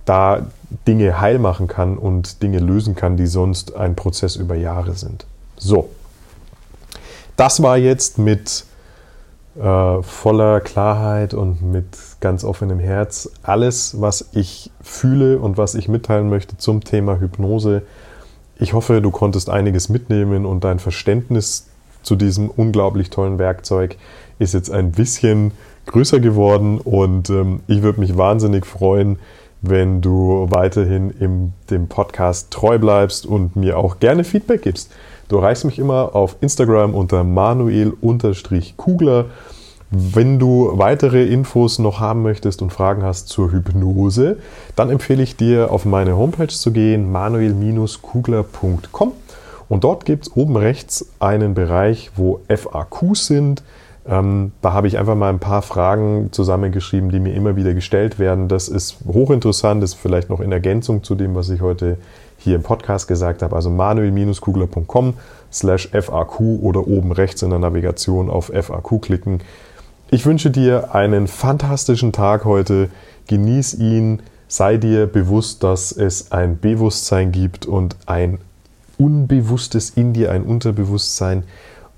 da 0.05 0.47
Dinge 0.87 1.19
heil 1.19 1.39
machen 1.39 1.67
kann 1.67 1.97
und 1.97 2.41
Dinge 2.41 2.59
lösen 2.59 2.95
kann, 2.95 3.15
die 3.15 3.27
sonst 3.27 3.75
ein 3.75 3.95
Prozess 3.95 4.35
über 4.35 4.55
Jahre 4.55 4.93
sind. 4.93 5.25
So, 5.55 5.89
das 7.39 7.63
war 7.63 7.77
jetzt 7.77 8.17
mit 8.17 8.65
äh, 9.57 10.03
voller 10.03 10.59
Klarheit 10.59 11.33
und 11.33 11.61
mit 11.61 11.85
ganz 12.19 12.43
offenem 12.43 12.79
Herz 12.79 13.31
alles, 13.43 14.01
was 14.01 14.29
ich 14.33 14.71
fühle 14.81 15.39
und 15.39 15.57
was 15.57 15.73
ich 15.73 15.87
mitteilen 15.87 16.29
möchte 16.29 16.57
zum 16.57 16.83
Thema 16.83 17.21
Hypnose. 17.21 17.83
Ich 18.57 18.73
hoffe, 18.73 19.01
du 19.01 19.09
konntest 19.09 19.49
einiges 19.49 19.87
mitnehmen 19.87 20.45
und 20.45 20.65
dein 20.65 20.79
Verständnis 20.79 21.67
zu 22.03 22.17
diesem 22.17 22.49
unglaublich 22.49 23.09
tollen 23.09 23.39
Werkzeug 23.39 23.95
ist 24.37 24.53
jetzt 24.53 24.69
ein 24.69 24.91
bisschen 24.91 25.51
größer 25.85 26.19
geworden 26.19 26.79
und 26.79 27.29
ähm, 27.29 27.61
ich 27.67 27.83
würde 27.83 28.01
mich 28.01 28.17
wahnsinnig 28.17 28.65
freuen, 28.65 29.17
wenn 29.61 30.01
du 30.01 30.47
weiterhin 30.49 31.09
im 31.19 31.53
dem 31.69 31.87
Podcast 31.87 32.51
treu 32.51 32.77
bleibst 32.79 33.25
und 33.25 33.55
mir 33.55 33.77
auch 33.77 33.99
gerne 33.99 34.25
Feedback 34.25 34.61
gibst. 34.61 34.91
Du 35.29 35.37
erreichst 35.37 35.63
mich 35.63 35.79
immer 35.79 36.15
auf 36.15 36.35
Instagram 36.41 36.95
unter 36.95 37.23
manuel-kugler. 37.23 39.25
Wenn 39.91 40.39
du 40.39 40.71
weitere 40.73 41.25
Infos 41.25 41.77
noch 41.77 41.99
haben 41.99 42.23
möchtest 42.23 42.63
und 42.63 42.73
Fragen 42.73 43.03
hast 43.03 43.29
zur 43.29 43.51
Hypnose, 43.51 44.37
dann 44.75 44.89
empfehle 44.89 45.21
ich 45.21 45.35
dir, 45.35 45.71
auf 45.71 45.85
meine 45.85 46.17
Homepage 46.17 46.47
zu 46.47 46.71
gehen, 46.71 47.11
manuel-kugler.com. 47.11 49.11
Und 49.69 49.83
dort 49.83 50.05
gibt 50.05 50.25
es 50.25 50.35
oben 50.35 50.57
rechts 50.57 51.11
einen 51.19 51.53
Bereich, 51.53 52.09
wo 52.15 52.39
FAQs 52.47 53.27
sind. 53.27 53.61
Ähm, 54.07 54.53
da 54.61 54.73
habe 54.73 54.87
ich 54.87 54.97
einfach 54.97 55.13
mal 55.13 55.29
ein 55.29 55.37
paar 55.37 55.61
Fragen 55.61 56.29
zusammengeschrieben, 56.31 57.11
die 57.11 57.19
mir 57.19 57.35
immer 57.35 57.55
wieder 57.55 57.75
gestellt 57.75 58.17
werden. 58.17 58.47
Das 58.47 58.67
ist 58.67 58.97
hochinteressant, 59.05 59.83
das 59.83 59.91
ist 59.91 59.99
vielleicht 59.99 60.31
noch 60.31 60.39
in 60.39 60.51
Ergänzung 60.51 61.03
zu 61.03 61.13
dem, 61.13 61.35
was 61.35 61.51
ich 61.51 61.61
heute 61.61 61.99
hier 62.39 62.55
im 62.55 62.63
Podcast 62.63 63.07
gesagt 63.07 63.43
habe. 63.43 63.55
Also 63.55 63.69
manuel-kugler.com 63.69 65.13
slash 65.51 65.89
FAQ 65.89 66.39
oder 66.61 66.87
oben 66.87 67.11
rechts 67.11 67.41
in 67.43 67.51
der 67.51 67.59
Navigation 67.59 68.29
auf 68.29 68.51
FAQ 68.53 69.01
klicken. 69.01 69.39
Ich 70.09 70.25
wünsche 70.25 70.49
dir 70.49 70.95
einen 70.95 71.27
fantastischen 71.27 72.11
Tag 72.11 72.45
heute. 72.45 72.89
Genieß 73.27 73.75
ihn. 73.75 74.23
Sei 74.47 74.77
dir 74.77 75.05
bewusst, 75.05 75.63
dass 75.63 75.91
es 75.91 76.31
ein 76.31 76.59
Bewusstsein 76.59 77.31
gibt 77.31 77.67
und 77.67 77.95
ein 78.07 78.39
Unbewusstes 78.97 79.91
in 79.91 80.13
dir, 80.13 80.31
ein 80.31 80.43
Unterbewusstsein. 80.43 81.43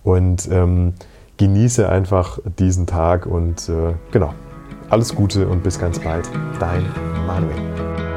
Und 0.03 0.49
ähm, 0.51 0.93
genieße 1.37 1.87
einfach 1.87 2.39
diesen 2.59 2.87
Tag 2.87 3.25
und 3.25 3.69
äh, 3.69 3.93
genau. 4.11 4.33
Alles 4.89 5.15
Gute 5.15 5.47
und 5.47 5.63
bis 5.63 5.79
ganz 5.79 5.99
bald. 5.99 6.29
Dein 6.59 6.85
Manuel. 7.25 8.10